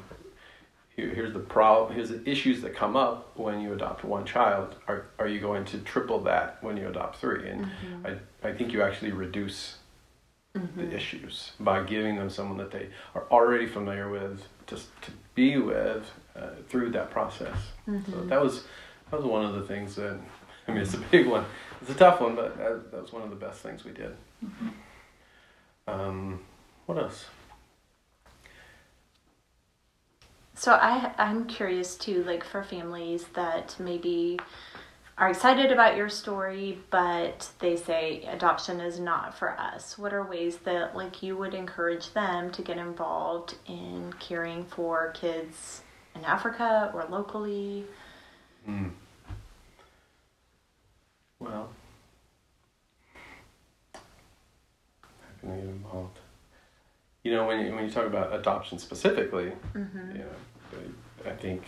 Here, 0.95 1.09
here's 1.09 1.33
the 1.33 1.39
problem. 1.39 1.93
Here's 1.93 2.09
the 2.09 2.27
issues 2.29 2.61
that 2.61 2.75
come 2.75 2.95
up 2.95 3.37
when 3.37 3.59
you 3.61 3.73
adopt 3.73 4.03
one 4.03 4.25
child. 4.25 4.75
Are 4.87 5.07
are 5.19 5.27
you 5.27 5.39
going 5.39 5.65
to 5.65 5.79
triple 5.79 6.19
that 6.21 6.63
when 6.63 6.77
you 6.77 6.87
adopt 6.87 7.17
three? 7.17 7.49
And 7.49 7.65
mm-hmm. 7.65 8.07
I 8.07 8.49
I 8.49 8.53
think 8.53 8.71
you 8.73 8.81
actually 8.83 9.11
reduce 9.11 9.77
the 10.75 10.89
issues 10.95 11.51
by 11.59 11.83
giving 11.83 12.15
them 12.15 12.29
someone 12.29 12.57
that 12.57 12.71
they 12.71 12.87
are 13.13 13.25
already 13.29 13.65
familiar 13.65 14.09
with, 14.09 14.47
just 14.67 14.87
to 15.01 15.11
be 15.33 15.57
with 15.57 16.09
uh, 16.35 16.49
through 16.69 16.91
that 16.91 17.11
process. 17.11 17.57
So 18.11 18.21
that 18.25 18.41
was 18.41 18.63
that 19.11 19.17
was 19.17 19.25
one 19.25 19.45
of 19.45 19.53
the 19.55 19.63
things 19.63 19.95
that 19.95 20.17
I 20.67 20.71
mean 20.71 20.81
it's 20.81 20.93
a 20.93 20.99
big 20.99 21.27
one. 21.27 21.45
It's 21.87 21.93
a 21.93 21.99
tough 21.99 22.19
one, 22.19 22.35
but 22.35 22.57
that, 22.57 22.89
that 22.89 22.99
was 22.99 23.13
one 23.13 23.21
of 23.21 23.29
the 23.29 23.35
best 23.35 23.59
things 23.59 23.85
we 23.85 23.91
did. 23.91 24.15
Um, 25.87 26.39
what 26.87 26.97
else? 26.97 27.25
So 30.55 30.71
I 30.71 31.13
I'm 31.19 31.45
curious 31.45 31.95
too, 31.95 32.23
like 32.23 32.43
for 32.43 32.63
families 32.63 33.25
that 33.35 33.75
maybe 33.77 34.39
are 35.19 35.29
excited 35.29 35.71
about 35.71 35.95
your 35.95 36.09
story, 36.09 36.79
but 36.89 37.51
they 37.59 37.75
say 37.75 38.23
adoption 38.23 38.79
is 38.79 38.99
not 38.99 39.37
for 39.37 39.51
us. 39.51 39.95
What 39.95 40.11
are 40.11 40.23
ways 40.23 40.57
that 40.63 40.95
like 40.95 41.21
you 41.21 41.37
would 41.37 41.53
encourage 41.53 42.13
them 42.13 42.49
to 42.53 42.63
get 42.63 42.79
involved 42.79 43.57
in 43.67 44.11
caring 44.19 44.65
for 44.65 45.11
kids 45.11 45.83
in 46.15 46.25
Africa 46.25 46.89
or 46.95 47.05
locally? 47.11 47.85
Mm. 48.67 48.89
Well, 51.39 51.69
involved? 55.53 56.19
You 57.23 57.31
know, 57.33 57.47
when 57.47 57.65
you 57.65 57.73
when 57.73 57.85
you 57.85 57.91
talk 57.91 58.05
about 58.05 58.33
adoption 58.33 58.77
specifically, 58.79 59.51
Mm-hmm. 59.73 60.11
you 60.11 60.17
know, 60.19 61.29
I 61.31 61.31
think 61.31 61.63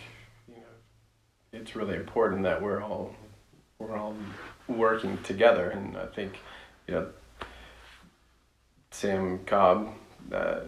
you 0.48 0.54
know 0.54 1.58
it's 1.60 1.74
really 1.74 1.96
important 1.96 2.42
that 2.44 2.62
we're 2.62 2.82
all 2.82 3.14
we're 3.78 3.96
all 3.96 4.14
working 4.68 5.18
together, 5.22 5.70
and 5.70 5.96
I 5.96 6.06
think 6.06 6.38
you 6.86 6.94
know 6.94 7.06
Sam 8.90 9.40
Cobb, 9.46 9.94
uh, 10.32 10.60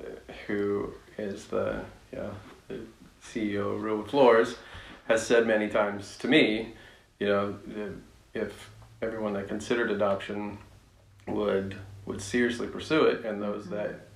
who 0.46 0.92
is 1.18 1.46
the 1.46 1.82
you 2.12 2.18
know, 2.18 2.30
the 2.68 2.80
CEO 3.22 3.76
of 3.76 3.82
Real 3.82 4.02
Floors, 4.04 4.56
has 5.08 5.24
said 5.26 5.46
many 5.46 5.68
times 5.68 6.16
to 6.18 6.28
me, 6.28 6.74
you 7.18 7.28
know, 7.28 7.54
if 8.34 8.70
everyone 9.02 9.34
that 9.34 9.48
considered 9.48 9.90
adoption 9.90 10.58
would 11.26 11.76
would 12.06 12.20
seriously 12.20 12.66
pursue 12.66 13.04
it, 13.04 13.24
and 13.24 13.42
those 13.42 13.68
that 13.68 14.08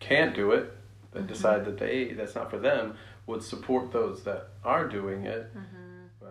can't 0.00 0.34
do 0.34 0.52
it, 0.52 0.72
that 1.12 1.26
decide 1.26 1.64
that 1.64 1.78
they 1.78 2.12
that's 2.12 2.34
not 2.34 2.50
for 2.50 2.58
them, 2.58 2.96
would 3.26 3.42
support 3.42 3.92
those 3.92 4.22
that 4.24 4.48
are 4.64 4.88
doing 4.88 5.26
it, 5.26 5.50
uh, 6.22 6.26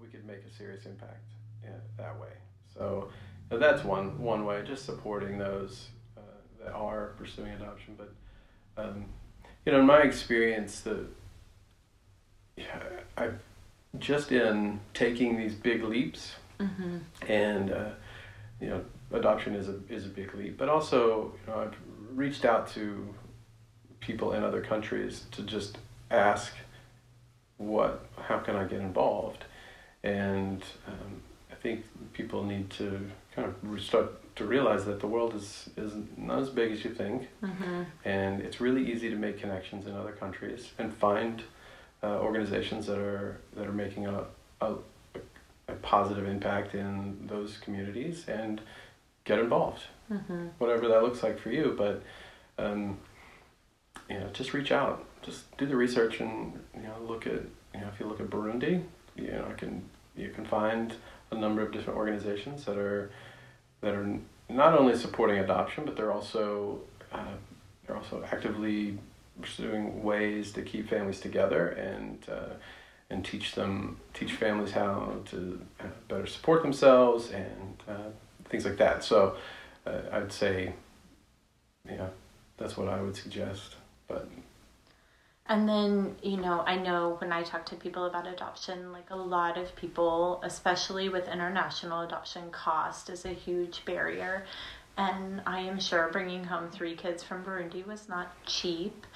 we 0.00 0.08
could 0.08 0.24
make 0.26 0.44
a 0.46 0.50
serious 0.50 0.86
impact 0.86 1.24
yeah, 1.62 1.70
that 1.98 2.18
way. 2.20 2.28
So 2.74 3.10
that's 3.50 3.84
one 3.84 4.18
one 4.20 4.44
way, 4.44 4.62
just 4.66 4.84
supporting 4.84 5.38
those 5.38 5.88
uh, 6.16 6.20
that 6.64 6.72
are 6.72 7.12
pursuing 7.18 7.52
adoption. 7.52 7.96
But 7.96 8.12
um, 8.82 9.04
you 9.66 9.72
know, 9.72 9.80
in 9.80 9.86
my 9.86 10.00
experience, 10.00 10.80
the 10.80 11.06
yeah, 12.56 12.80
I've 13.16 13.38
just 13.98 14.30
in 14.32 14.80
taking 14.94 15.36
these 15.36 15.54
big 15.54 15.82
leaps, 15.82 16.34
and 17.28 17.72
uh, 17.72 17.90
you 18.60 18.68
know, 18.68 18.84
adoption 19.12 19.54
is 19.54 19.68
a 19.68 19.78
is 19.88 20.06
a 20.06 20.08
big 20.08 20.34
leap. 20.34 20.56
But 20.58 20.68
also, 20.68 21.32
you 21.46 21.52
know, 21.52 21.60
I've 21.60 21.76
reached 22.14 22.44
out 22.44 22.68
to 22.72 23.14
people 24.00 24.32
in 24.32 24.42
other 24.42 24.62
countries 24.62 25.26
to 25.32 25.42
just 25.42 25.78
ask, 26.10 26.52
what, 27.58 28.06
how 28.22 28.38
can 28.38 28.56
I 28.56 28.64
get 28.64 28.80
involved? 28.80 29.44
And 30.02 30.62
um, 30.88 31.22
I 31.52 31.54
think 31.56 31.84
people 32.14 32.42
need 32.42 32.70
to 32.70 33.00
kind 33.36 33.46
of 33.46 33.80
start 33.80 34.16
to 34.36 34.44
realize 34.46 34.86
that 34.86 35.00
the 35.00 35.06
world 35.06 35.34
is, 35.34 35.68
is 35.76 35.92
not 36.16 36.38
as 36.40 36.48
big 36.48 36.72
as 36.72 36.82
you 36.84 36.94
think, 36.94 37.28
and 38.04 38.40
it's 38.40 38.60
really 38.60 38.90
easy 38.90 39.10
to 39.10 39.16
make 39.16 39.38
connections 39.38 39.86
in 39.86 39.94
other 39.94 40.12
countries 40.12 40.70
and 40.78 40.94
find 40.94 41.42
uh, 42.02 42.18
organizations 42.20 42.86
that 42.86 42.98
are 42.98 43.38
that 43.54 43.66
are 43.66 43.72
making 43.72 44.06
a, 44.06 44.24
a, 44.62 44.74
a 45.68 45.72
positive 45.82 46.26
impact 46.26 46.74
in 46.74 47.18
those 47.26 47.58
communities 47.58 48.24
and 48.26 48.62
get 49.30 49.38
involved, 49.38 49.82
whatever 50.58 50.88
that 50.88 51.02
looks 51.02 51.22
like 51.22 51.38
for 51.38 51.50
you. 51.50 51.74
But 51.76 52.02
um, 52.58 52.98
you 54.08 54.18
know, 54.18 54.28
just 54.32 54.52
reach 54.52 54.72
out, 54.72 55.04
just 55.22 55.40
do 55.56 55.66
the 55.66 55.76
research, 55.76 56.20
and 56.20 56.52
you 56.74 56.82
know, 56.88 56.96
look 57.06 57.26
at 57.26 57.42
you 57.74 57.80
know, 57.80 57.88
if 57.92 58.00
you 58.00 58.06
look 58.06 58.20
at 58.20 58.28
Burundi, 58.28 58.82
you 59.16 59.28
know, 59.32 59.46
I 59.50 59.54
can 59.54 59.82
you 60.16 60.30
can 60.30 60.44
find 60.44 60.94
a 61.30 61.36
number 61.36 61.62
of 61.62 61.72
different 61.72 61.96
organizations 61.96 62.64
that 62.64 62.76
are 62.76 63.10
that 63.82 63.94
are 63.94 64.18
not 64.48 64.76
only 64.78 64.96
supporting 64.96 65.38
adoption, 65.38 65.84
but 65.84 65.96
they're 65.96 66.12
also 66.12 66.80
uh, 67.12 67.36
they're 67.86 67.96
also 67.96 68.22
actively 68.32 68.98
pursuing 69.40 70.02
ways 70.02 70.52
to 70.52 70.62
keep 70.62 70.88
families 70.88 71.20
together 71.20 71.68
and 71.68 72.18
uh, 72.28 72.54
and 73.10 73.24
teach 73.24 73.54
them 73.54 73.96
teach 74.12 74.32
families 74.32 74.72
how 74.72 75.12
to 75.26 75.60
uh, 75.80 75.84
better 76.08 76.26
support 76.26 76.62
themselves 76.62 77.30
and 77.30 77.82
uh, 77.88 78.10
things 78.50 78.64
like 78.64 78.76
that. 78.76 79.02
So 79.04 79.36
uh, 79.86 80.00
I'd 80.12 80.32
say, 80.32 80.74
yeah, 81.88 82.08
that's 82.56 82.76
what 82.76 82.88
I 82.88 83.00
would 83.00 83.16
suggest. 83.16 83.76
But 84.08 84.28
And 85.46 85.68
then, 85.68 86.16
you 86.22 86.36
know, 86.36 86.62
I 86.66 86.76
know 86.76 87.16
when 87.20 87.32
I 87.32 87.42
talk 87.42 87.64
to 87.66 87.76
people 87.76 88.04
about 88.06 88.26
adoption, 88.26 88.92
like 88.92 89.10
a 89.10 89.16
lot 89.16 89.56
of 89.56 89.74
people, 89.76 90.40
especially 90.44 91.08
with 91.08 91.28
international 91.28 92.02
adoption, 92.02 92.50
cost 92.50 93.08
is 93.08 93.24
a 93.24 93.32
huge 93.32 93.84
barrier. 93.84 94.44
And 94.96 95.40
I 95.46 95.60
am 95.60 95.80
sure 95.80 96.10
bringing 96.12 96.44
home 96.44 96.70
three 96.70 96.94
kids 96.94 97.22
from 97.22 97.44
Burundi 97.44 97.86
was 97.86 98.08
not 98.08 98.34
cheap 98.44 99.06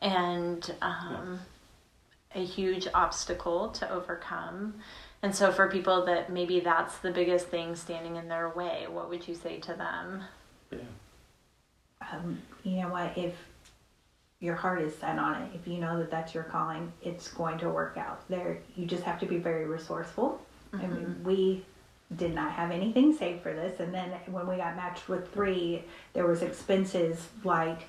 and 0.00 0.74
um, 0.82 1.40
a 2.34 2.44
huge 2.44 2.86
obstacle 2.94 3.70
to 3.70 3.90
overcome. 3.90 4.74
And 5.22 5.34
so, 5.34 5.52
for 5.52 5.68
people 5.68 6.04
that 6.06 6.32
maybe 6.32 6.60
that's 6.60 6.98
the 6.98 7.12
biggest 7.12 7.46
thing 7.46 7.76
standing 7.76 8.16
in 8.16 8.28
their 8.28 8.48
way, 8.48 8.86
what 8.88 9.08
would 9.08 9.28
you 9.28 9.34
say 9.34 9.60
to 9.60 9.74
them? 9.74 10.24
yeah, 10.72 10.78
um, 12.12 12.42
you 12.64 12.82
know 12.82 12.88
what? 12.88 13.16
If 13.16 13.34
your 14.42 14.56
heart 14.56 14.82
is 14.82 14.94
set 14.96 15.18
on 15.18 15.40
it 15.40 15.50
if 15.54 15.66
you 15.68 15.78
know 15.78 15.96
that 15.98 16.10
that's 16.10 16.34
your 16.34 16.42
calling 16.42 16.92
it's 17.00 17.28
going 17.28 17.56
to 17.58 17.70
work 17.70 17.96
out. 17.96 18.28
There 18.28 18.58
you 18.76 18.84
just 18.86 19.04
have 19.04 19.20
to 19.20 19.26
be 19.26 19.38
very 19.38 19.64
resourceful. 19.66 20.42
I 20.72 20.86
mean 20.86 21.20
we 21.24 21.64
did 22.16 22.34
not 22.34 22.52
have 22.52 22.72
anything 22.72 23.16
saved 23.16 23.42
for 23.42 23.54
this. 23.54 23.80
And 23.80 23.94
then 23.94 24.10
when 24.26 24.46
we 24.46 24.56
got 24.56 24.76
matched 24.76 25.08
with 25.08 25.32
three 25.32 25.84
there 26.12 26.26
was 26.26 26.42
expenses 26.42 27.28
like 27.44 27.88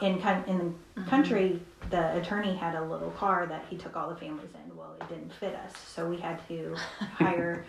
in 0.00 0.18
in 0.46 0.74
the 0.94 1.02
country 1.02 1.60
the 1.90 2.16
attorney 2.16 2.56
had 2.56 2.74
a 2.74 2.82
little 2.82 3.10
car 3.10 3.46
that 3.46 3.66
he 3.68 3.76
took 3.76 3.96
all 3.96 4.08
the 4.08 4.16
families 4.16 4.48
in 4.64 4.65
well 4.76 4.94
it 5.00 5.08
didn't 5.08 5.32
fit 5.32 5.54
us 5.54 5.72
so 5.86 6.06
we 6.08 6.16
had 6.18 6.38
to 6.48 6.74
hire 7.00 7.64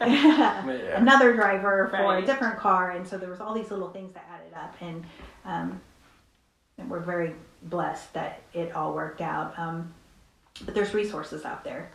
another 0.00 1.34
driver 1.34 1.88
for 1.90 1.96
Right. 2.02 2.22
a 2.22 2.26
different 2.26 2.58
car 2.58 2.92
and 2.92 3.06
so 3.06 3.18
there 3.18 3.30
was 3.30 3.40
all 3.40 3.54
these 3.54 3.70
little 3.70 3.90
things 3.90 4.12
that 4.14 4.24
added 4.30 4.52
up 4.54 4.74
and 4.80 5.04
um, 5.44 5.80
and 6.78 6.88
we're 6.90 7.00
very 7.00 7.34
blessed 7.64 8.12
that 8.14 8.42
it 8.54 8.72
all 8.74 8.94
worked 8.94 9.20
out 9.20 9.58
um, 9.58 9.92
but 10.64 10.74
there's 10.74 10.92
resources 10.92 11.46
out 11.46 11.64
there. 11.64 11.90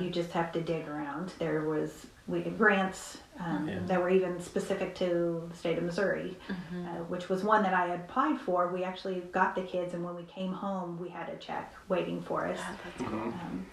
You 0.00 0.08
just 0.08 0.30
have 0.32 0.52
to 0.52 0.60
dig 0.60 0.86
around. 0.86 1.32
There 1.40 1.62
was 1.62 2.06
we 2.28 2.40
grants 2.42 3.18
um, 3.40 3.66
Yeah. 3.68 3.80
that 3.86 4.00
were 4.00 4.08
even 4.10 4.40
specific 4.40 4.94
to 4.96 5.42
the 5.50 5.56
state 5.56 5.78
of 5.78 5.84
missouri 5.84 6.36
uh, 6.50 7.02
which 7.08 7.28
was 7.28 7.42
one 7.42 7.62
that 7.64 7.74
i 7.74 7.86
had 7.86 8.00
applied 8.00 8.38
for. 8.40 8.68
We 8.68 8.84
actually 8.84 9.20
got 9.32 9.54
the 9.56 9.62
kids 9.62 9.94
and 9.94 10.04
when 10.04 10.14
we 10.14 10.22
came 10.24 10.52
home 10.52 10.98
we 11.00 11.08
had 11.08 11.28
a 11.28 11.36
check 11.36 11.74
waiting 11.88 12.22
for 12.22 12.46
us. 12.46 12.60
That's 12.84 13.10
cool. 13.10 13.18
um, 13.20 13.66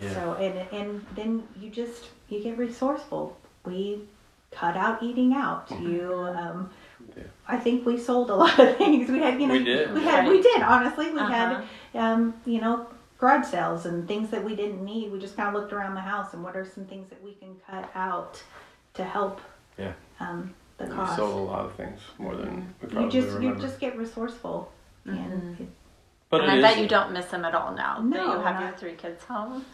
yeah, 0.00 0.14
so 0.14 0.34
and 0.34 0.54
and 0.72 1.06
then 1.14 1.42
you 1.60 1.70
just 1.70 2.08
you 2.28 2.42
get 2.42 2.56
resourceful. 2.58 3.36
We 3.64 4.02
cut 4.50 4.76
out 4.76 5.02
eating 5.02 5.32
out. 5.34 5.70
You 5.80 6.12
um 6.14 6.70
Yeah. 7.16 7.24
I 7.48 7.56
think 7.58 7.84
we 7.86 7.98
sold 7.98 8.30
a 8.30 8.34
lot 8.44 8.58
of 8.58 8.76
things. 8.76 9.10
We 9.10 9.18
had 9.20 9.40
you 9.40 9.46
know 9.46 9.54
We 9.54 9.64
did. 9.64 9.92
we 9.94 10.02
had 10.02 10.26
we 10.28 10.40
did 10.42 10.62
honestly. 10.62 11.10
We 11.10 11.18
Uh-huh. 11.20 11.32
had 11.32 11.64
um 11.94 12.34
you 12.44 12.60
know 12.60 12.86
garage 13.18 13.46
sales 13.46 13.86
and 13.86 14.06
things 14.08 14.30
that 14.30 14.42
we 14.42 14.56
didn't 14.56 14.84
need. 14.84 15.12
We 15.12 15.18
just 15.20 15.36
kind 15.36 15.48
of 15.48 15.54
looked 15.54 15.72
around 15.72 15.94
the 15.94 16.00
house 16.00 16.32
and 16.34 16.42
what 16.42 16.56
are 16.56 16.64
some 16.66 16.84
things 16.86 17.08
that 17.10 17.22
we 17.22 17.32
can 17.34 17.54
cut 17.70 17.88
out 17.94 18.42
to 18.94 19.04
help 19.04 19.40
yeah. 19.78 19.92
um 20.20 20.54
the 20.78 20.84
We 20.86 20.90
cost. 20.92 21.16
sold 21.16 21.34
a 21.34 21.42
lot 21.52 21.64
of 21.64 21.74
things 21.76 22.00
more 22.18 22.34
than 22.34 22.74
we 22.80 22.88
you 22.88 22.94
probably 22.94 23.10
just 23.20 23.40
you 23.42 23.54
just 23.56 23.78
get 23.78 23.96
resourceful, 23.96 24.72
and 25.06 25.60
it, 25.60 25.68
but 26.30 26.40
and 26.42 26.50
it 26.52 26.58
I 26.58 26.60
bet 26.60 26.78
you 26.82 26.88
don't 26.88 27.12
miss 27.12 27.26
them 27.26 27.44
at 27.44 27.54
all 27.54 27.72
now 27.72 27.96
that 27.96 28.04
No, 28.04 28.24
you 28.34 28.40
have 28.40 28.54
not- 28.56 28.62
your 28.62 28.72
three 28.72 28.94
kids 28.94 29.22
home. 29.24 29.64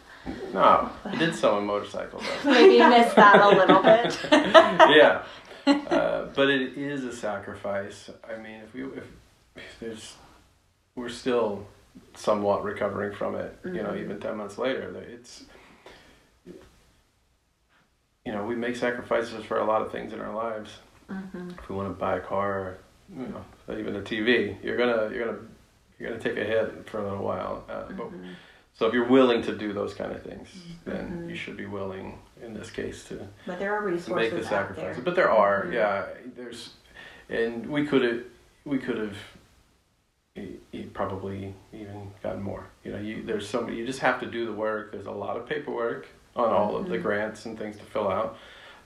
No, 0.53 0.89
I 1.05 1.15
did 1.15 1.35
sell 1.35 1.57
a 1.57 1.61
motorcycle 1.61 2.19
though. 2.19 2.51
Maybe 2.51 2.75
you 2.75 2.89
miss 2.89 3.13
that 3.13 3.39
a 3.39 3.49
little 3.49 3.81
bit. 3.81 4.19
yeah, 4.95 5.23
uh, 5.65 6.27
but 6.35 6.49
it 6.49 6.77
is 6.77 7.03
a 7.03 7.15
sacrifice. 7.15 8.09
I 8.27 8.37
mean, 8.41 8.61
if 8.61 8.73
we 8.73 8.83
if, 8.83 9.03
if 9.55 9.79
there's 9.79 10.15
we're 10.95 11.09
still 11.09 11.65
somewhat 12.15 12.63
recovering 12.63 13.15
from 13.15 13.35
it. 13.35 13.57
You 13.63 13.83
know, 13.83 13.95
even 13.95 14.19
ten 14.19 14.37
months 14.37 14.57
later, 14.57 14.95
it's 15.09 15.45
you 16.45 18.31
know 18.31 18.43
we 18.43 18.55
make 18.55 18.75
sacrifices 18.75 19.43
for 19.45 19.59
a 19.59 19.65
lot 19.65 19.81
of 19.81 19.91
things 19.91 20.13
in 20.13 20.19
our 20.19 20.33
lives. 20.33 20.71
If 21.09 21.69
we 21.69 21.75
want 21.75 21.89
to 21.89 21.93
buy 21.93 22.17
a 22.17 22.19
car, 22.19 22.59
or, 22.59 22.77
you 23.17 23.27
know, 23.27 23.77
even 23.79 23.95
a 23.95 24.01
TV, 24.01 24.61
you're 24.63 24.77
gonna 24.77 25.09
you're 25.13 25.25
gonna 25.25 25.39
you're 25.97 26.09
gonna 26.09 26.21
take 26.21 26.37
a 26.37 26.43
hit 26.45 26.87
for 26.89 26.99
a 26.99 27.03
little 27.03 27.23
while. 27.23 27.63
Uh, 27.67 27.83
but, 27.97 28.11
so 28.79 28.87
if 28.87 28.93
you're 28.93 29.09
willing 29.09 29.41
to 29.41 29.53
do 29.53 29.73
those 29.73 29.93
kind 29.93 30.13
of 30.13 30.23
things, 30.23 30.47
then 30.85 31.25
you 31.27 31.35
should 31.35 31.57
be 31.57 31.65
willing, 31.65 32.17
in 32.41 32.53
this 32.53 32.71
case, 32.71 33.03
to 33.09 33.27
but 33.45 33.59
there 33.59 33.75
are 33.75 33.81
to 33.81 33.87
resources 33.87 34.31
make 34.31 34.41
the 34.41 34.47
sacrifices. 34.47 34.95
there. 34.95 35.03
But 35.03 35.15
there 35.17 35.29
are, 35.29 35.69
yeah. 35.69 36.05
There's, 36.33 36.69
and 37.27 37.67
we 37.67 37.85
could 37.85 38.03
have, 38.03 38.23
we 38.63 38.77
could 38.77 38.97
have, 38.97 39.17
probably 40.93 41.53
even 41.73 42.09
gotten 42.23 42.41
more. 42.41 42.67
You 42.85 42.93
know, 42.93 42.99
you 42.99 43.21
there's 43.23 43.49
so 43.49 43.59
many. 43.63 43.75
You 43.75 43.85
just 43.85 43.99
have 43.99 44.17
to 44.21 44.25
do 44.25 44.45
the 44.45 44.53
work. 44.53 44.93
There's 44.93 45.07
a 45.07 45.11
lot 45.11 45.35
of 45.35 45.45
paperwork 45.45 46.07
on 46.37 46.47
all 46.49 46.77
of 46.77 46.87
the 46.87 46.97
grants 46.97 47.45
and 47.45 47.59
things 47.59 47.75
to 47.75 47.83
fill 47.83 48.07
out. 48.07 48.37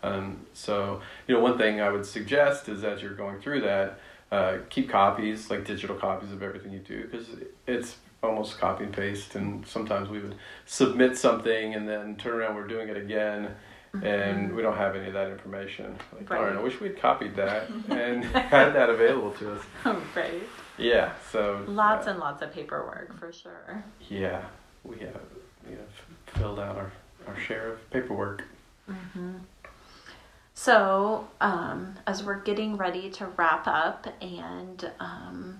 Um, 0.01 0.47
so 0.53 1.01
you 1.27 1.35
know, 1.35 1.39
one 1.39 1.59
thing 1.59 1.81
I 1.81 1.91
would 1.91 2.07
suggest 2.07 2.67
is 2.67 2.83
as 2.83 3.03
you're 3.03 3.13
going 3.13 3.39
through 3.39 3.61
that, 3.61 3.99
uh, 4.31 4.57
keep 4.71 4.89
copies, 4.89 5.51
like 5.51 5.67
digital 5.67 5.95
copies 5.95 6.31
of 6.31 6.41
everything 6.41 6.71
you 6.71 6.79
do, 6.79 7.03
because 7.03 7.27
it's 7.67 7.97
almost 8.23 8.57
copy 8.59 8.85
and 8.85 8.93
paste. 8.93 9.35
And 9.35 9.65
sometimes 9.67 10.09
we 10.09 10.19
would 10.19 10.35
submit 10.65 11.17
something 11.17 11.75
and 11.75 11.87
then 11.87 12.15
turn 12.15 12.35
around, 12.35 12.55
we're 12.55 12.67
doing 12.67 12.89
it 12.89 12.97
again 12.97 13.53
and 14.01 14.55
we 14.55 14.63
don't 14.63 14.75
have 14.77 14.95
any 14.95 15.07
of 15.07 15.13
that 15.13 15.29
information. 15.29 15.95
Like, 16.17 16.27
Right. 16.29 16.39
darn, 16.39 16.57
I 16.57 16.61
wish 16.61 16.79
we'd 16.81 16.97
copied 16.99 17.35
that 17.35 17.69
and 17.89 18.23
had 18.25 18.71
that 18.73 18.89
available 18.89 19.31
to 19.33 19.53
us. 19.53 19.61
right. 20.15 20.41
Yeah, 20.79 21.11
so 21.31 21.63
Lots 21.67 22.07
uh, 22.07 22.11
and 22.11 22.19
lots 22.19 22.41
of 22.41 22.51
paperwork 22.51 23.15
for 23.19 23.31
sure. 23.31 23.83
yeah, 24.09 24.43
we 24.83 24.97
have 24.99 25.21
you 25.69 25.75
know 25.75 25.83
filled 26.33 26.59
out 26.59 26.75
our 26.75 26.91
our 27.27 27.39
share 27.39 27.73
of 27.73 27.89
paperwork. 27.91 28.43
So, 30.55 31.27
um, 31.41 31.95
as 32.05 32.23
we're 32.23 32.41
getting 32.41 32.77
ready 32.77 33.09
to 33.11 33.27
wrap 33.37 33.67
up 33.67 34.07
and 34.21 34.91
um, 34.99 35.59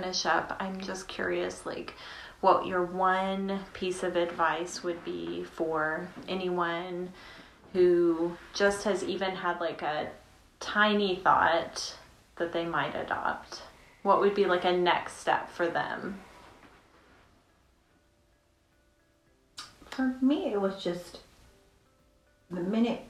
finish 0.00 0.26
up, 0.26 0.56
I'm 0.58 0.80
just 0.80 1.06
curious, 1.08 1.64
like, 1.64 1.94
what 2.40 2.66
your 2.66 2.84
one 2.84 3.60
piece 3.72 4.02
of 4.02 4.16
advice 4.16 4.82
would 4.82 5.02
be 5.04 5.44
for 5.44 6.08
anyone 6.28 7.10
who 7.72 8.36
just 8.52 8.84
has 8.84 9.02
even 9.02 9.34
had 9.34 9.60
like 9.60 9.82
a 9.82 10.10
tiny 10.60 11.16
thought 11.16 11.96
that 12.36 12.52
they 12.52 12.64
might 12.64 12.94
adopt. 12.94 13.62
What 14.02 14.20
would 14.20 14.34
be 14.34 14.44
like 14.44 14.64
a 14.64 14.72
next 14.72 15.18
step 15.20 15.50
for 15.50 15.68
them? 15.68 16.20
For 19.86 20.16
me, 20.20 20.52
it 20.52 20.60
was 20.60 20.82
just 20.82 21.20
the 22.50 22.60
minute 22.60 23.00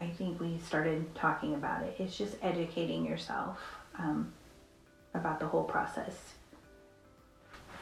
I 0.00 0.08
think 0.08 0.40
we 0.40 0.58
started 0.58 1.14
talking 1.14 1.54
about 1.54 1.82
it, 1.82 1.96
it's 1.98 2.16
just 2.16 2.34
educating 2.42 3.04
yourself 3.04 3.58
um, 3.98 4.32
about 5.14 5.40
the 5.40 5.46
whole 5.46 5.64
process. 5.64 6.34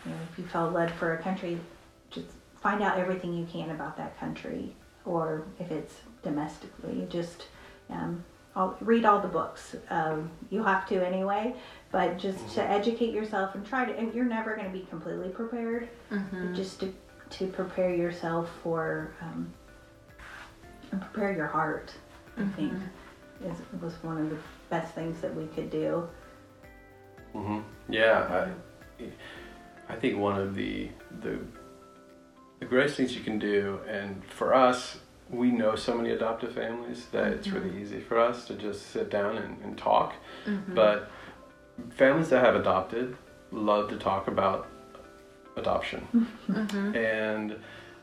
You 0.04 0.12
know, 0.12 0.16
if 0.30 0.38
you 0.38 0.44
felt 0.46 0.72
led 0.72 0.90
for 0.92 1.14
a 1.14 1.22
country, 1.22 1.58
just 2.10 2.28
find 2.60 2.82
out 2.82 2.98
everything 2.98 3.34
you 3.34 3.46
can 3.46 3.70
about 3.70 3.96
that 3.96 4.18
country, 4.18 4.74
or 5.04 5.44
if 5.58 5.70
it's 5.70 5.94
domestically, 6.22 7.06
just 7.10 7.46
um, 7.90 8.24
all, 8.56 8.76
read 8.80 9.04
all 9.04 9.20
the 9.20 9.28
books. 9.28 9.76
Um, 9.90 10.30
you 10.50 10.62
have 10.62 10.88
to 10.88 11.04
anyway, 11.06 11.54
but 11.90 12.18
just 12.18 12.54
to 12.54 12.62
educate 12.62 13.12
yourself 13.12 13.54
and 13.54 13.66
try 13.66 13.84
to. 13.84 13.96
And 13.96 14.14
you're 14.14 14.24
never 14.24 14.54
going 14.56 14.66
to 14.70 14.76
be 14.76 14.86
completely 14.86 15.28
prepared, 15.28 15.88
but 16.32 16.54
just 16.54 16.80
to 16.80 16.92
to 17.30 17.46
prepare 17.46 17.94
yourself 17.94 18.48
for 18.62 19.12
um, 19.20 19.52
and 20.92 21.00
prepare 21.00 21.34
your 21.34 21.46
heart. 21.46 21.92
I 22.38 22.44
think 22.56 22.72
is 23.44 23.58
was 23.80 23.94
one 24.02 24.18
of 24.18 24.30
the 24.30 24.38
best 24.70 24.94
things 24.94 25.20
that 25.20 25.34
we 25.34 25.46
could 25.48 25.70
do. 25.70 26.08
Hmm 27.32 27.60
Yeah, 27.88 28.46
I, 29.00 29.04
I 29.92 29.96
think 29.96 30.18
one 30.18 30.40
of 30.40 30.54
the 30.54 30.88
the 31.20 31.38
the 32.60 32.66
greatest 32.66 32.96
things 32.96 33.14
you 33.14 33.22
can 33.22 33.38
do, 33.38 33.78
and 33.88 34.22
for 34.24 34.52
us, 34.52 34.98
we 35.30 35.50
know 35.52 35.76
so 35.76 35.94
many 35.94 36.10
adoptive 36.10 36.52
families 36.54 37.06
that 37.12 37.32
it's 37.32 37.46
really 37.48 37.80
easy 37.80 38.00
for 38.00 38.18
us 38.18 38.46
to 38.46 38.54
just 38.54 38.90
sit 38.90 39.10
down 39.10 39.36
and, 39.36 39.62
and 39.62 39.78
talk. 39.78 40.14
But 40.74 41.10
families 41.90 42.30
that 42.30 42.44
have 42.44 42.56
adopted 42.56 43.16
love 43.52 43.88
to 43.90 43.96
talk 43.96 44.26
about 44.28 44.66
adoption, 45.56 46.06
and 46.96 47.56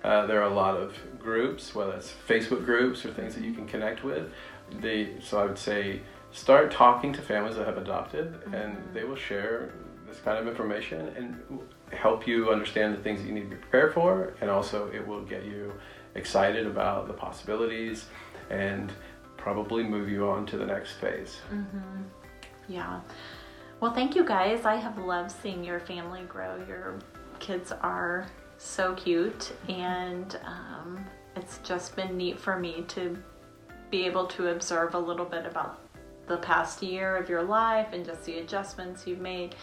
uh, 0.03 0.25
there 0.27 0.39
are 0.41 0.49
a 0.49 0.53
lot 0.53 0.77
of 0.77 0.97
groups, 1.19 1.75
whether 1.75 1.93
it's 1.93 2.13
Facebook 2.27 2.63
groups 2.63 3.05
or 3.05 3.11
things 3.11 3.35
that 3.35 3.43
you 3.43 3.53
can 3.53 3.67
connect 3.67 4.03
with. 4.03 4.31
They 4.79 5.15
so 5.21 5.39
I 5.39 5.45
would 5.45 5.57
say 5.57 6.01
start 6.35 6.69
talking 6.69 7.13
to 7.13 7.21
families 7.21 7.55
that 7.55 7.65
have 7.65 7.77
adopted, 7.77 8.35
and 8.53 8.77
they 8.93 9.05
will 9.05 9.15
share 9.15 9.71
this 10.07 10.19
kind 10.19 10.37
of 10.37 10.47
information 10.47 11.07
and 11.15 11.41
help 11.97 12.27
you 12.27 12.51
understand 12.51 12.93
the 12.93 13.01
things 13.01 13.21
that 13.21 13.27
you 13.27 13.33
need 13.33 13.49
to 13.49 13.49
be 13.49 13.55
prepared 13.55 13.93
for, 13.93 14.35
and 14.41 14.49
also 14.49 14.91
it 14.91 15.05
will 15.07 15.21
get 15.21 15.45
you 15.45 15.73
excited 16.15 16.67
about 16.67 17.07
the 17.07 17.13
possibilities 17.13 18.05
and 18.49 18.91
probably 19.37 19.81
move 19.81 20.09
you 20.09 20.27
on 20.27 20.45
to 20.45 20.57
the 20.57 20.65
next 20.65 20.93
phase. 20.93 21.39
Yeah. 22.67 22.99
Well, 23.79 23.93
thank 23.93 24.15
you 24.15 24.25
guys. 24.25 24.65
I 24.65 24.75
have 24.75 24.97
loved 24.97 25.31
seeing 25.31 25.63
your 25.63 25.79
family 25.79 26.23
grow. 26.23 26.57
Your 26.67 26.99
kids 27.39 27.71
are 27.71 28.27
so 28.57 28.93
cute, 28.95 29.53
and 29.69 30.37
um, 30.43 31.05
it's 31.35 31.59
just 31.59 31.95
been 31.95 32.17
neat 32.17 32.39
for 32.39 32.59
me 32.59 32.83
to 32.89 33.17
be 33.89 34.05
able 34.05 34.27
to 34.27 34.49
observe 34.49 34.95
a 34.95 34.99
little 34.99 35.25
bit 35.25 35.45
about 35.45 35.84
the 36.27 36.37
past 36.37 36.81
year 36.81 37.15
of 37.15 37.29
your 37.29 37.43
life 37.43 37.87
and 37.93 38.05
just 38.05 38.25
the 38.25 38.39
adjustments 38.39 39.05
you've 39.05 39.19
made. 39.19 39.55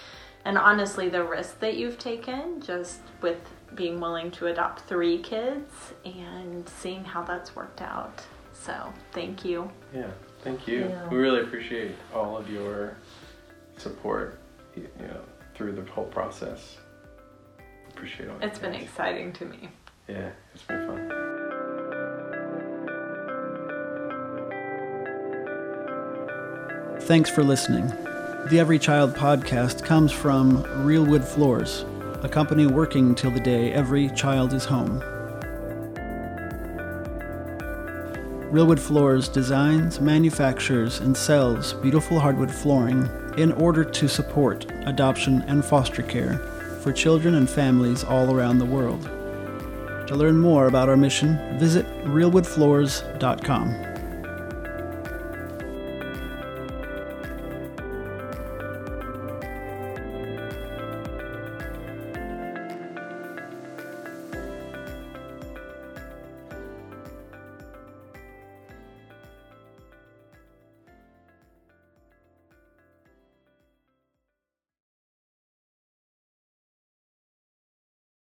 And 0.45 0.59
honestly, 0.59 1.09
the 1.09 1.23
risk 1.23 1.61
that 1.61 1.77
you've 1.77 1.99
taken 1.99 2.61
just 2.61 3.01
with 3.21 3.39
being 3.75 4.01
willing 4.01 4.31
to 4.33 4.49
adopt 4.49 4.83
three 4.83 5.19
kids 5.19 5.95
and 6.05 6.69
seeing 6.69 7.05
how 7.05 7.23
that's 7.23 7.55
worked 7.55 7.81
out. 7.81 8.23
So, 8.53 8.93
thank 9.13 9.45
you. 9.45 9.71
Yeah, 9.95 10.11
thank 10.43 10.69
you. 10.69 10.81
Yeah. 10.89 11.09
We 11.09 11.17
really 11.17 11.41
appreciate 11.41 11.95
all 12.15 12.37
of 12.37 12.51
your 12.51 12.97
support, 13.77 14.41
you 14.77 14.89
know, 15.01 15.21
through 15.55 15.73
the 15.73 15.91
whole 15.91 16.05
process. 16.05 16.77
Appreciate 17.91 18.29
all. 18.29 18.37
It's 18.41 18.59
been 18.59 18.73
guys. 18.73 18.83
exciting 18.83 19.33
to 19.35 19.45
me. 19.45 19.69
Yeah, 20.09 20.31
it's 20.55 20.65
been 20.65 20.87
fun. 20.87 21.32
Thanks 27.07 27.29
for 27.29 27.43
listening. 27.43 27.89
The 28.49 28.59
Every 28.61 28.79
Child 28.79 29.15
podcast 29.15 29.85
comes 29.85 30.13
from 30.13 30.63
Real 30.85 31.05
Wood 31.05 31.25
Floors, 31.25 31.85
a 32.23 32.29
company 32.29 32.67
working 32.67 33.17
till 33.17 33.33
the 33.33 33.41
day 33.41 33.73
every 33.73 34.09
child 34.11 34.55
is 34.55 34.65
home. 34.65 35.01
Real 38.53 38.67
Wood 38.67 38.79
Floors 38.81 39.29
designs, 39.29 40.01
manufactures, 40.01 41.01
and 41.01 41.17
sells 41.17 41.73
beautiful 41.75 42.21
hardwood 42.21 42.53
flooring 42.53 43.09
in 43.37 43.51
order 43.53 43.85
to 43.85 44.09
support 44.09 44.71
adoption 44.87 45.43
and 45.49 45.65
foster 45.65 46.03
care 46.03 46.39
for 46.83 46.93
children 46.93 47.35
and 47.35 47.51
families 47.51 48.05
all 48.05 48.33
around 48.33 48.59
the 48.59 48.65
world. 48.65 49.03
To 50.07 50.15
learn 50.15 50.39
more 50.39 50.69
about 50.69 50.89
our 50.89 50.97
mission, 50.97 51.59
visit 51.59 51.85
realwoodfloors.com. 52.05 53.92